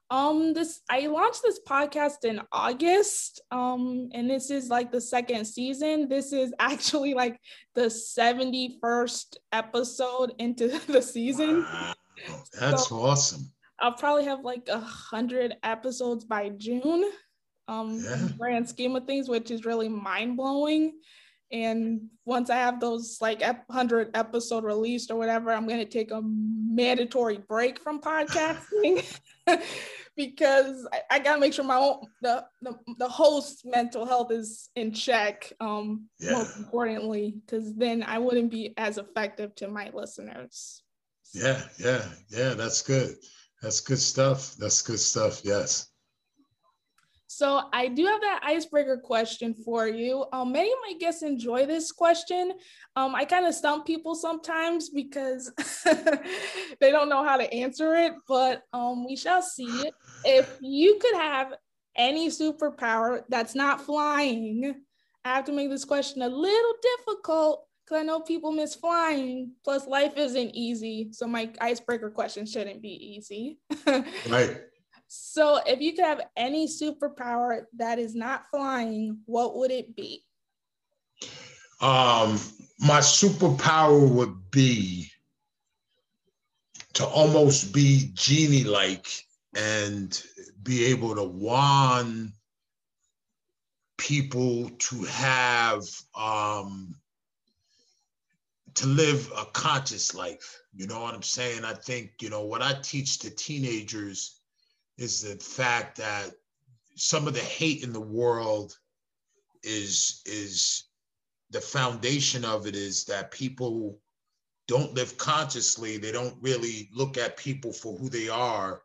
Um 0.09 0.53
this 0.53 0.81
i 0.89 1.07
launched 1.07 1.41
this 1.43 1.59
podcast 1.67 2.25
in 2.25 2.41
august 2.51 3.41
um 3.51 4.09
and 4.13 4.29
this 4.29 4.51
is 4.51 4.69
like 4.69 4.91
the 4.91 5.01
second 5.01 5.45
season. 5.45 6.09
This 6.09 6.33
is 6.33 6.53
actually 6.59 7.13
like 7.13 7.39
the 7.75 7.85
71st 7.85 9.37
episode 9.51 10.33
into 10.39 10.67
the 10.87 11.01
season. 11.01 11.61
Wow. 11.61 11.93
That's 12.59 12.87
so 12.89 13.01
awesome. 13.01 13.51
I'll 13.79 13.93
probably 13.93 14.25
have 14.25 14.41
like 14.41 14.67
a 14.69 14.79
hundred 14.79 15.55
episodes 15.63 16.23
by 16.23 16.49
June. 16.49 17.09
Um, 17.67 18.03
yeah. 18.03 18.27
grand 18.37 18.67
scheme 18.67 18.95
of 18.95 19.05
things, 19.05 19.29
which 19.29 19.49
is 19.49 19.65
really 19.65 19.89
mind 19.89 20.37
blowing. 20.37 20.99
And 21.51 22.07
once 22.25 22.49
I 22.49 22.55
have 22.55 22.79
those 22.79 23.17
like 23.19 23.41
100 23.41 24.11
episode 24.13 24.63
released 24.63 25.11
or 25.11 25.15
whatever, 25.15 25.51
I'm 25.51 25.67
going 25.67 25.79
to 25.79 25.85
take 25.85 26.11
a 26.11 26.21
mandatory 26.23 27.39
break 27.47 27.79
from 27.79 27.99
podcasting 27.99 29.05
because 30.15 30.87
I, 30.93 31.01
I, 31.11 31.19
gotta 31.19 31.39
make 31.39 31.53
sure 31.53 31.65
my 31.65 31.77
own 31.77 32.07
the, 32.21 32.45
the 32.61 32.77
the 32.97 33.07
host's 33.07 33.65
mental 33.65 34.05
health 34.05 34.31
is 34.31 34.69
in 34.75 34.93
check. 34.93 35.51
Um, 35.59 36.07
yeah. 36.19 36.31
most 36.31 36.57
importantly, 36.57 37.35
because 37.45 37.75
then 37.75 38.03
I 38.03 38.19
wouldn't 38.19 38.51
be 38.51 38.73
as 38.77 38.97
effective 38.97 39.53
to 39.55 39.67
my 39.67 39.89
listeners. 39.93 40.83
Yeah, 41.33 41.61
yeah, 41.79 42.05
yeah. 42.29 42.53
That's 42.53 42.81
good. 42.81 43.15
That's 43.61 43.79
good 43.79 43.99
stuff. 43.99 44.55
That's 44.57 44.81
good 44.81 44.99
stuff. 44.99 45.41
Yes. 45.43 45.87
So 47.27 47.61
I 47.71 47.87
do 47.87 48.05
have 48.05 48.19
that 48.19 48.41
icebreaker 48.43 48.97
question 48.97 49.53
for 49.53 49.87
you. 49.87 50.25
Um, 50.33 50.51
many 50.51 50.69
of 50.69 50.77
my 50.85 50.97
guests 50.99 51.23
enjoy 51.23 51.65
this 51.65 51.91
question. 51.93 52.51
Um, 52.97 53.15
I 53.15 53.23
kind 53.23 53.45
of 53.45 53.53
stump 53.53 53.85
people 53.85 54.15
sometimes 54.15 54.89
because 54.89 55.49
they 56.81 56.91
don't 56.91 57.07
know 57.07 57.23
how 57.23 57.37
to 57.37 57.51
answer 57.53 57.95
it, 57.95 58.13
but 58.27 58.63
um, 58.73 59.07
we 59.07 59.15
shall 59.15 59.41
see. 59.41 59.89
If 60.25 60.57
you 60.59 60.99
could 60.99 61.15
have 61.15 61.53
any 61.95 62.27
superpower 62.27 63.21
that's 63.29 63.55
not 63.55 63.79
flying, 63.79 64.83
I 65.23 65.35
have 65.35 65.45
to 65.45 65.53
make 65.53 65.69
this 65.69 65.85
question 65.85 66.21
a 66.23 66.27
little 66.27 66.73
difficult 66.81 67.65
because 67.91 68.01
I 68.01 68.05
know 68.05 68.21
people 68.21 68.51
miss 68.51 68.73
flying. 68.73 69.51
Plus, 69.63 69.85
life 69.85 70.13
isn't 70.15 70.51
easy, 70.55 71.09
so 71.11 71.27
my 71.27 71.51
icebreaker 71.59 72.09
question 72.09 72.45
shouldn't 72.45 72.81
be 72.81 73.15
easy. 73.17 73.59
right. 74.29 74.61
So, 75.07 75.59
if 75.67 75.81
you 75.81 75.93
could 75.93 76.05
have 76.05 76.21
any 76.37 76.67
superpower 76.67 77.65
that 77.75 77.99
is 77.99 78.15
not 78.15 78.45
flying, 78.49 79.19
what 79.25 79.57
would 79.57 79.71
it 79.71 79.93
be? 79.95 80.23
Um, 81.81 82.39
my 82.79 82.99
superpower 82.99 84.09
would 84.09 84.51
be 84.51 85.09
to 86.93 87.05
almost 87.05 87.73
be 87.73 88.11
genie 88.13 88.63
like 88.63 89.07
and 89.53 90.23
be 90.63 90.85
able 90.85 91.15
to 91.15 91.23
wand 91.23 92.31
people 93.97 94.69
to 94.69 95.03
have 95.03 95.83
um, 96.15 96.95
to 98.75 98.87
live 98.87 99.31
a 99.37 99.45
conscious 99.45 100.13
life. 100.13 100.61
You 100.73 100.87
know 100.87 101.01
what 101.01 101.13
I'm 101.13 101.23
saying? 101.23 101.65
I 101.65 101.73
think, 101.73 102.13
you 102.21 102.29
know, 102.29 102.45
what 102.45 102.61
I 102.61 102.73
teach 102.81 103.19
to 103.19 103.29
teenagers 103.29 104.41
is 104.97 105.21
the 105.21 105.35
fact 105.35 105.97
that 105.97 106.31
some 106.95 107.27
of 107.27 107.33
the 107.33 107.39
hate 107.39 107.83
in 107.83 107.93
the 107.93 108.01
world 108.01 108.77
is 109.63 110.21
is 110.25 110.85
the 111.51 111.61
foundation 111.61 112.45
of 112.45 112.67
it 112.67 112.75
is 112.75 113.05
that 113.05 113.31
people 113.31 113.99
don't 114.67 114.93
live 114.93 115.17
consciously 115.17 115.97
they 115.97 116.11
don't 116.11 116.35
really 116.41 116.89
look 116.93 117.17
at 117.17 117.37
people 117.37 117.71
for 117.71 117.97
who 117.97 118.09
they 118.09 118.29
are 118.29 118.81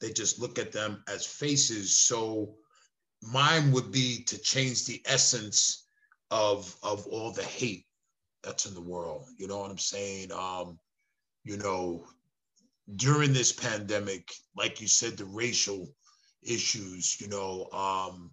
they 0.00 0.12
just 0.12 0.38
look 0.38 0.58
at 0.58 0.72
them 0.72 1.02
as 1.08 1.26
faces 1.26 1.96
so 1.96 2.54
mine 3.22 3.72
would 3.72 3.90
be 3.90 4.22
to 4.24 4.38
change 4.38 4.84
the 4.84 5.00
essence 5.06 5.86
of 6.30 6.76
of 6.82 7.06
all 7.06 7.32
the 7.32 7.42
hate 7.42 7.86
that's 8.42 8.66
in 8.66 8.74
the 8.74 8.80
world 8.80 9.26
you 9.38 9.46
know 9.46 9.58
what 9.58 9.70
i'm 9.70 9.78
saying 9.78 10.30
um 10.32 10.78
you 11.44 11.56
know 11.56 12.04
during 12.96 13.32
this 13.32 13.52
pandemic, 13.52 14.32
like 14.56 14.80
you 14.80 14.88
said, 14.88 15.16
the 15.16 15.24
racial 15.24 15.88
issues, 16.42 17.20
you 17.20 17.28
know, 17.28 17.68
um, 17.72 18.30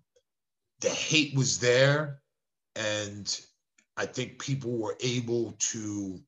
the 0.81 0.89
hate 0.89 1.35
was 1.35 1.59
there. 1.59 2.21
And 2.75 3.39
I 3.97 4.05
think 4.05 4.39
people 4.39 4.77
were 4.77 4.97
able 5.01 5.55
to 5.59 6.19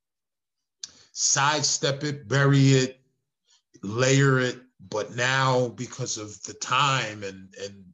sidestep 1.14 2.04
it, 2.04 2.28
bury 2.28 2.74
it, 2.74 3.02
layer 3.84 4.40
it. 4.40 4.60
But 4.90 5.16
now, 5.16 5.70
because 5.70 6.18
of 6.18 6.42
the 6.44 6.56
time 6.56 7.24
and 7.24 7.54
and 7.64 7.86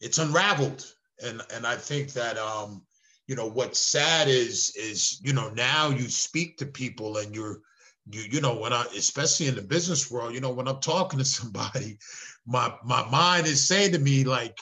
it's 0.00 0.18
unraveled, 0.18 0.84
and 1.24 1.40
and 1.54 1.66
I 1.66 1.74
think 1.74 2.12
that 2.12 2.36
um, 2.36 2.82
you 3.26 3.34
know 3.34 3.46
what's 3.48 3.78
sad 3.78 4.28
is 4.28 4.74
is 4.76 5.20
you 5.22 5.32
know 5.32 5.50
now 5.50 5.88
you 5.88 6.08
speak 6.08 6.58
to 6.58 6.66
people 6.66 7.18
and 7.18 7.34
you're 7.34 7.60
you 8.10 8.22
you 8.30 8.40
know 8.40 8.56
when 8.56 8.72
I 8.72 8.84
especially 8.96 9.46
in 9.46 9.54
the 9.54 9.62
business 9.62 10.10
world, 10.10 10.34
you 10.34 10.40
know 10.40 10.52
when 10.52 10.68
I'm 10.68 10.80
talking 10.80 11.18
to 11.18 11.24
somebody, 11.38 11.98
my 12.46 12.74
my 12.84 13.08
mind 13.10 13.46
is 13.46 13.66
saying 13.66 13.92
to 13.92 13.98
me 13.98 14.24
like, 14.24 14.58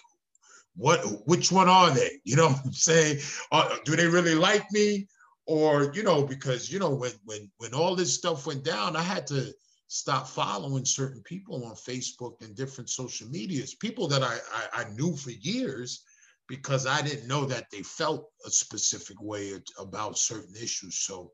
what 0.77 1.01
which 1.27 1.51
one 1.51 1.69
are 1.69 1.91
they? 1.91 2.11
You 2.25 2.37
know 2.37 2.49
I'm 2.65 2.73
saying? 2.73 3.19
Uh, 3.51 3.77
do 3.85 3.97
they 3.97 4.07
really 4.07 4.35
like 4.35 4.65
me? 4.73 5.09
Or 5.47 5.93
you 5.93 6.05
know 6.05 6.25
because 6.25 6.71
you 6.71 6.79
know 6.79 6.95
when 6.95 7.13
when 7.25 7.51
when 7.59 7.75
all 7.75 7.97
this 7.97 8.15
stuff 8.15 8.47
went 8.47 8.65
down, 8.65 8.97
I 8.97 9.03
had 9.03 9.27
to 9.29 9.53
stop 9.89 10.27
following 10.27 10.87
certain 10.87 11.21
people 11.23 11.67
on 11.67 11.75
Facebook 11.75 12.41
and 12.41 12.57
different 12.57 12.89
social 12.89 13.29
medias, 13.29 13.75
people 13.75 14.09
that 14.09 14.23
I, 14.23 14.39
I, 14.55 14.83
I 14.83 14.85
knew 14.95 15.15
for 15.15 15.33
years 15.33 16.03
because 16.49 16.87
I 16.87 17.03
didn't 17.03 17.29
know 17.29 17.45
that 17.47 17.71
they 17.71 17.83
felt 17.83 18.29
a 18.45 18.51
specific 18.51 19.17
way 19.21 19.53
about 19.79 20.19
certain 20.19 20.55
issues. 20.57 20.99
So 20.99 21.33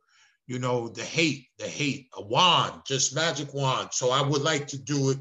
you 0.48 0.58
know, 0.58 0.88
the 0.88 1.04
hate, 1.04 1.48
the 1.58 1.68
hate, 1.68 2.08
a 2.14 2.22
wand, 2.22 2.80
just 2.86 3.14
magic 3.14 3.52
wand. 3.52 3.90
So 3.92 4.10
I 4.10 4.22
would 4.22 4.40
like 4.40 4.66
to 4.68 4.78
do 4.78 5.10
it 5.10 5.18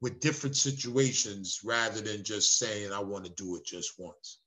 with 0.00 0.20
different 0.20 0.56
situations 0.56 1.60
rather 1.62 2.00
than 2.00 2.24
just 2.24 2.58
saying 2.58 2.90
I 2.90 3.00
want 3.00 3.26
to 3.26 3.30
do 3.32 3.56
it 3.56 3.64
just 3.64 3.92
once. 3.98 4.40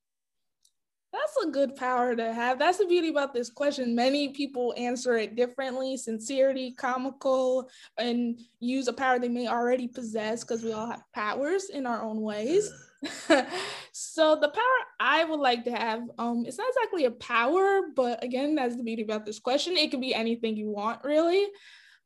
That's 1.14 1.46
a 1.46 1.52
good 1.52 1.76
power 1.76 2.16
to 2.16 2.34
have. 2.34 2.58
That's 2.58 2.80
the 2.80 2.88
beauty 2.88 3.10
about 3.10 3.36
this 3.36 3.52
question. 3.52 3.94
Many 3.94 4.30
people 4.30 4.74
answer 4.76 5.18
it 5.18 5.36
differently 5.36 5.96
sincerity, 5.98 6.72
comical, 6.72 7.70
and 8.00 8.40
use 8.60 8.88
a 8.88 8.94
power 8.94 9.20
they 9.20 9.30
may 9.30 9.48
already 9.48 9.88
possess 9.88 10.44
because 10.44 10.64
we 10.64 10.74
all 10.74 10.88
have 10.88 11.04
powers 11.14 11.70
in 11.70 11.86
our 11.86 12.02
own 12.02 12.22
ways. 12.22 12.72
Yeah 12.72 12.78
so 13.92 14.36
the 14.36 14.50
power 14.50 14.64
I 15.00 15.24
would 15.24 15.40
like 15.40 15.64
to 15.66 15.72
have, 15.72 16.02
um, 16.18 16.46
it's 16.46 16.58
not 16.58 16.70
exactly 16.70 17.06
a 17.06 17.12
power, 17.12 17.82
but 17.96 18.24
again, 18.24 18.56
that's 18.56 18.76
the 18.76 18.84
beauty 18.84 19.04
about 19.04 19.26
this 19.26 19.40
question. 19.40 19.78
It 19.78 19.92
could 19.92 20.02
be 20.02 20.16
anything 20.16 20.56
you 20.56 20.70
want, 20.70 21.04
really. 21.04 21.48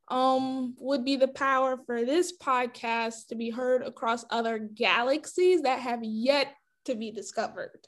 Um, 0.10 0.76
would 0.80 1.04
be 1.04 1.18
the 1.18 1.28
power 1.28 1.78
for 1.86 2.06
this 2.06 2.38
podcast 2.38 3.28
to 3.28 3.36
be 3.36 3.50
heard 3.50 3.84
across 3.84 4.24
other 4.30 4.58
galaxies 4.58 5.64
that 5.64 5.80
have 5.80 6.00
yet 6.02 6.54
to 6.86 6.96
be 6.96 7.12
discovered. 7.12 7.80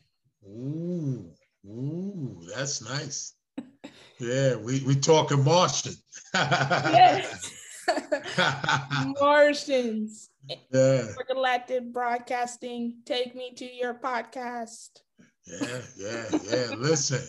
Ooh, 0.46 1.32
ooh, 1.66 2.42
that's 2.54 2.84
nice. 2.84 3.36
yeah, 4.20 4.56
we 4.56 4.84
we 4.84 4.96
talking 4.96 5.44
Martian. 5.44 5.94
yes. 6.34 7.54
Martians. 9.20 10.30
Yeah. 10.72 11.06
Galactic 11.28 11.92
Broadcasting, 11.94 12.98
take 13.06 13.36
me 13.36 13.54
to 13.56 13.66
your 13.66 13.94
podcast. 13.94 14.90
Yeah, 15.46 15.82
yeah, 15.98 16.26
yeah. 16.44 16.76
Listen, 16.78 17.22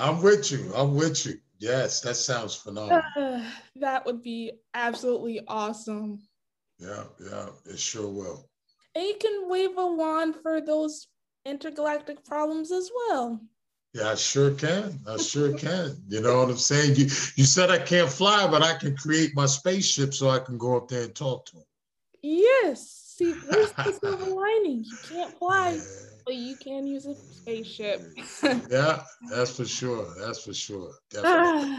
I'm 0.00 0.22
with 0.22 0.50
you. 0.52 0.72
I'm 0.74 0.94
with 0.94 1.26
you. 1.26 1.34
Yes, 1.58 2.00
that 2.00 2.16
sounds 2.16 2.54
phenomenal. 2.54 3.02
Uh, 3.16 3.44
that 3.76 4.04
would 4.06 4.22
be 4.22 4.52
absolutely 4.74 5.40
awesome. 5.46 6.20
Yeah, 6.78 7.04
yeah, 7.20 7.46
it 7.66 7.78
sure 7.78 8.08
will. 8.08 8.48
And 8.94 9.04
you 9.04 9.14
can 9.20 9.48
wave 9.48 9.78
a 9.78 9.86
wand 9.86 10.36
for 10.42 10.60
those 10.60 11.06
intergalactic 11.44 12.24
problems 12.24 12.70
as 12.72 12.90
well. 13.08 13.40
Yeah, 13.94 14.10
I 14.10 14.14
sure 14.14 14.52
can. 14.52 15.00
I 15.06 15.18
sure 15.18 15.52
can. 15.56 15.96
You 16.08 16.22
know 16.22 16.38
what 16.38 16.48
I'm 16.48 16.56
saying? 16.56 16.96
You 16.96 17.04
you 17.36 17.44
said 17.44 17.70
I 17.70 17.78
can't 17.78 18.08
fly, 18.10 18.48
but 18.50 18.62
I 18.62 18.74
can 18.78 18.96
create 18.96 19.32
my 19.34 19.46
spaceship 19.46 20.14
so 20.14 20.30
I 20.30 20.38
can 20.38 20.56
go 20.56 20.76
up 20.76 20.88
there 20.88 21.02
and 21.02 21.14
talk 21.14 21.46
to 21.46 21.58
him. 21.58 21.64
Yes. 22.22 23.02
See, 23.16 23.32
there's 23.32 23.72
the 23.76 23.92
silver 23.92 24.30
lining. 24.30 24.84
You 24.84 24.96
can't 25.08 25.38
fly, 25.38 25.72
yeah. 25.72 25.80
but 26.24 26.34
you 26.34 26.56
can 26.56 26.86
use 26.86 27.04
a 27.04 27.14
spaceship. 27.14 28.00
yeah, 28.70 29.02
that's 29.30 29.54
for 29.56 29.66
sure. 29.66 30.06
That's 30.18 30.42
for 30.42 30.54
sure. 30.54 30.92
Definitely. 31.10 31.76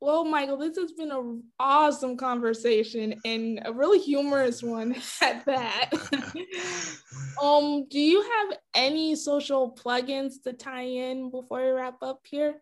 Well, 0.00 0.24
Michael, 0.24 0.56
this 0.56 0.76
has 0.76 0.92
been 0.92 1.10
an 1.10 1.42
awesome 1.58 2.16
conversation 2.16 3.20
and 3.24 3.60
a 3.64 3.72
really 3.72 3.98
humorous 3.98 4.62
one 4.62 4.94
at 5.22 5.44
that. 5.46 5.90
um, 7.42 7.86
do 7.88 7.98
you 7.98 8.22
have 8.22 8.58
any 8.74 9.16
social 9.16 9.72
plugins 9.72 10.42
to 10.44 10.52
tie 10.52 10.82
in 10.82 11.30
before 11.30 11.64
we 11.64 11.70
wrap 11.70 12.02
up 12.02 12.20
here? 12.24 12.56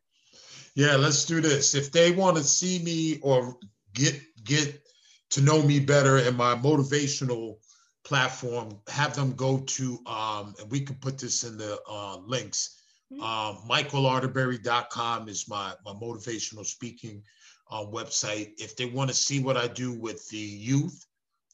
Yeah, 0.75 0.97
let's 0.97 1.25
do 1.25 1.41
this. 1.41 1.75
If 1.75 1.93
they 1.93 2.13
want 2.13 2.37
to 2.39 2.43
see 2.43 2.79
me 2.79 3.19
or 3.23 3.57
get 3.93 4.19
get 4.45 4.83
to 5.31 5.41
know 5.43 5.63
me 5.63 5.81
better 5.81 6.19
and 6.19 6.37
my 6.37 6.55
motivational 6.55 7.57
platform, 8.05 8.81
have 8.89 9.15
them 9.15 9.35
go 9.35 9.59
to, 9.59 9.99
um, 10.07 10.55
and 10.59 10.71
we 10.71 10.81
can 10.81 10.97
put 10.97 11.19
this 11.19 11.45
in 11.45 11.57
the 11.57 11.79
uh, 11.89 12.17
links. 12.19 12.82
Mm-hmm. 13.13 13.23
Um, 13.23 13.59
MichaelArterberry.com 13.69 15.29
is 15.29 15.49
my, 15.49 15.75
my 15.85 15.93
motivational 15.93 16.65
speaking 16.65 17.23
uh, 17.71 17.85
website. 17.85 18.53
If 18.59 18.77
they 18.77 18.87
want 18.87 19.11
to 19.11 19.17
see 19.17 19.41
what 19.41 19.57
I 19.57 19.69
do 19.69 19.93
with 19.93 20.27
the 20.29 20.39
youth 20.39 21.05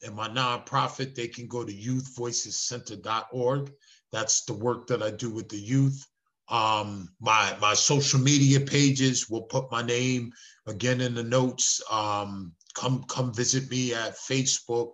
and 0.02 0.14
my 0.14 0.28
nonprofit, 0.28 1.14
they 1.14 1.28
can 1.28 1.48
go 1.48 1.64
to 1.64 1.72
youthvoicescenter.org. 1.72 3.72
That's 4.12 4.44
the 4.44 4.54
work 4.54 4.86
that 4.88 5.02
I 5.02 5.10
do 5.10 5.30
with 5.30 5.48
the 5.48 5.58
youth. 5.58 6.06
Um, 6.50 7.10
my 7.20 7.54
my 7.60 7.74
social 7.74 8.18
media 8.18 8.58
pages 8.58 9.28
will 9.28 9.42
put 9.42 9.70
my 9.70 9.82
name 9.82 10.32
again 10.66 11.02
in 11.02 11.14
the 11.14 11.22
notes. 11.22 11.82
Um, 11.90 12.54
come 12.74 13.04
come 13.04 13.34
visit 13.34 13.70
me 13.70 13.92
at 13.92 14.16
Facebook, 14.16 14.92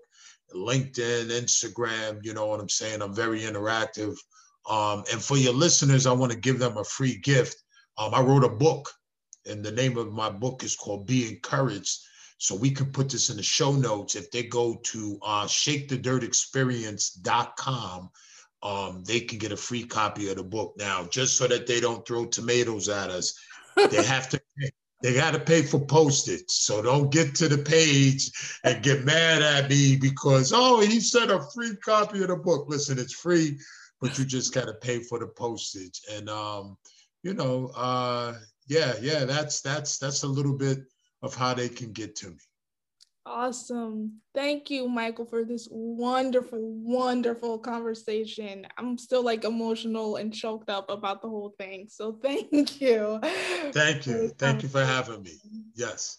LinkedIn, 0.53 1.31
Instagram. 1.31 2.25
You 2.25 2.35
know 2.35 2.47
what 2.47 2.59
I'm 2.59 2.69
saying? 2.69 3.03
I'm 3.03 3.15
very 3.15 3.43
interactive. 3.43 4.17
Um, 4.69 5.05
and 5.13 5.23
for 5.23 5.37
your 5.37 5.53
listeners, 5.53 6.07
I 6.07 6.13
want 6.13 6.33
to 6.33 6.39
give 6.39 6.59
them 6.59 6.79
a 6.79 6.85
free 6.85 7.19
gift. 7.19 7.63
Um, 7.99 8.15
I 8.15 8.21
wrote 8.21 8.45
a 8.45 8.49
book, 8.49 8.91
and 9.47 9.63
the 9.65 9.73
name 9.73 9.99
of 9.99 10.13
my 10.13 10.31
book 10.31 10.65
is 10.65 10.77
called 10.77 11.07
Be 11.07 11.29
Encouraged. 11.29 12.01
So 12.39 12.55
we 12.55 12.71
can 12.71 12.93
put 12.93 13.09
this 13.09 13.31
in 13.31 13.37
the 13.37 13.43
show 13.43 13.73
notes. 13.73 14.15
If 14.17 14.31
they 14.31 14.43
go 14.43 14.77
to 14.83 15.19
uh, 15.23 15.47
shakethedirtexperience.com, 15.47 18.11
um, 18.63 19.05
they 19.07 19.21
can 19.21 19.39
get 19.39 19.53
a 19.53 19.57
free 19.57 19.85
copy 19.85 20.29
of 20.31 20.37
the 20.37 20.43
book. 20.43 20.75
Now, 20.79 21.05
just 21.05 21.37
so 21.37 21.47
that 21.47 21.67
they 21.67 21.81
don't 21.81 22.07
throw 22.07 22.27
tomatoes 22.27 22.89
at 22.89 23.11
us, 23.11 23.39
they 23.91 24.03
have 24.05 24.29
to. 24.31 24.41
They 25.03 25.13
got 25.13 25.35
to 25.35 25.39
pay 25.39 25.61
for 25.61 25.85
postage. 25.85 26.49
So 26.49 26.81
don't 26.81 27.13
get 27.13 27.35
to 27.35 27.47
the 27.47 27.59
page 27.59 28.31
and 28.65 28.83
get 28.83 29.05
mad 29.05 29.43
at 29.43 29.69
me 29.69 29.97
because 29.97 30.51
oh, 30.55 30.81
he 30.81 30.99
said 30.99 31.31
a 31.31 31.45
free 31.55 31.77
copy 31.77 32.23
of 32.23 32.29
the 32.29 32.37
book. 32.37 32.71
Listen, 32.71 32.99
it's 32.99 33.13
free, 33.13 33.59
but 34.05 34.19
you 34.19 34.25
just 34.27 34.53
got 34.53 34.67
to 34.67 34.75
pay 34.75 34.99
for 34.99 35.19
the 35.19 35.27
postage. 35.27 36.03
And 36.13 36.29
um, 36.29 36.77
you 37.23 37.33
know, 37.33 37.71
uh, 37.75 38.35
yeah, 38.69 38.93
yeah, 39.01 39.25
that's 39.25 39.63
that's 39.63 39.97
that's 39.97 40.25
a 40.25 40.29
little 40.29 40.53
bit 40.53 40.81
of 41.23 41.35
how 41.35 41.55
they 41.55 41.71
can 41.71 41.91
get 41.91 42.15
to 42.17 42.29
me. 42.29 42.37
Awesome. 43.25 44.21
Thank 44.35 44.69
you, 44.69 44.87
Michael, 44.87 45.25
for 45.25 45.43
this 45.43 45.67
wonderful, 45.71 46.61
wonderful 46.61 47.59
conversation. 47.59 48.67
I'm 48.77 48.99
still 48.99 49.25
like 49.25 49.45
emotional 49.45 50.17
and 50.17 50.35
choked 50.35 50.69
up 50.69 50.91
about 50.91 51.23
the 51.23 51.31
whole 51.31 51.55
thing. 51.59 51.87
So 51.89 52.13
thank 52.23 52.83
you. 52.83 53.21
Thank 53.73 54.07
you. 54.07 54.29
Thank 54.39 54.63
you 54.63 54.69
for 54.69 54.85
having 54.85 55.23
me. 55.23 55.39
Yes. 55.75 56.19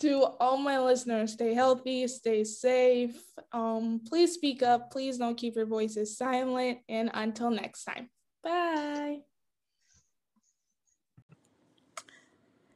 To 0.00 0.24
all 0.40 0.56
my 0.56 0.80
listeners, 0.80 1.34
stay 1.34 1.52
healthy, 1.52 2.06
stay 2.08 2.42
safe. 2.42 3.20
Um, 3.52 4.00
please 4.08 4.32
speak 4.32 4.62
up. 4.62 4.90
Please 4.90 5.18
don't 5.18 5.36
keep 5.36 5.56
your 5.56 5.66
voices 5.66 6.16
silent. 6.16 6.78
And 6.88 7.10
until 7.12 7.50
next 7.50 7.84
time, 7.84 8.08
bye. 8.42 9.18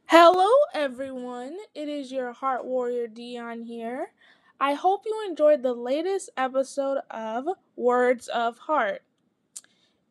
Hello, 0.05 0.51
everyone. 0.75 1.57
It 1.75 1.89
is 1.89 2.13
your 2.13 2.35
Heart 2.35 2.67
Warrior 2.67 3.07
Dion 3.07 3.63
here. 3.63 4.09
I 4.61 4.75
hope 4.75 5.05
you 5.07 5.25
enjoyed 5.27 5.63
the 5.63 5.73
latest 5.73 6.29
episode 6.37 6.99
of 7.11 7.49
Words 7.75 8.29
of 8.29 8.59
Heart. 8.59 9.01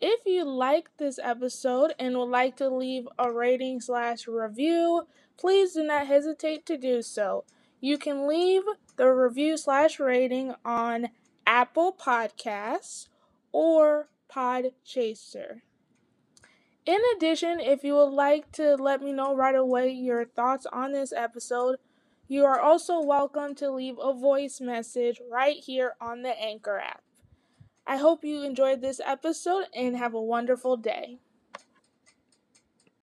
If 0.02 0.26
you 0.26 0.46
liked 0.46 0.98
this 0.98 1.20
episode 1.22 1.94
and 2.00 2.18
would 2.18 2.26
like 2.26 2.58
to 2.58 2.70
leave 2.70 3.08
a 3.20 3.32
rating 3.32 3.82
slash 3.82 4.28
review, 4.28 5.04
please 5.38 5.74
do 5.74 5.84
not 5.84 6.08
hesitate 6.08 6.66
to 6.68 6.78
do 6.78 7.02
so. 7.02 7.46
You 7.82 7.98
can 7.98 8.28
leave 8.28 8.64
the 8.96 9.08
review 9.08 9.58
slash 9.58 10.00
rating 10.00 10.56
on 10.64 11.10
Apple 11.46 11.94
Podcasts 11.94 13.08
or 13.52 14.10
Podchaser. 14.34 15.62
In 16.86 17.00
addition, 17.16 17.60
if 17.60 17.84
you 17.84 17.96
would 17.96 18.12
like 18.12 18.52
to 18.54 18.76
let 18.76 19.02
me 19.02 19.14
know 19.14 19.36
right 19.36 19.56
away 19.56 19.90
your 19.90 20.26
thoughts 20.26 20.66
on 20.72 20.92
this 20.92 21.14
episode, 21.14 21.78
you 22.28 22.46
are 22.46 22.60
also 22.60 23.02
welcome 23.02 23.56
to 23.56 23.72
leave 23.72 23.96
a 24.02 24.14
voice 24.14 24.60
message 24.60 25.22
right 25.32 25.58
here 25.58 25.94
on 26.02 26.24
the 26.24 26.42
Anchor 26.42 26.80
app. 26.80 27.04
I 27.86 27.98
hope 27.98 28.24
you 28.24 28.44
enjoyed 28.44 28.82
this 28.82 29.02
episode 29.06 29.66
and 29.76 29.98
have 29.98 30.14
a 30.14 30.22
wonderful 30.22 30.78
day. 30.78 31.20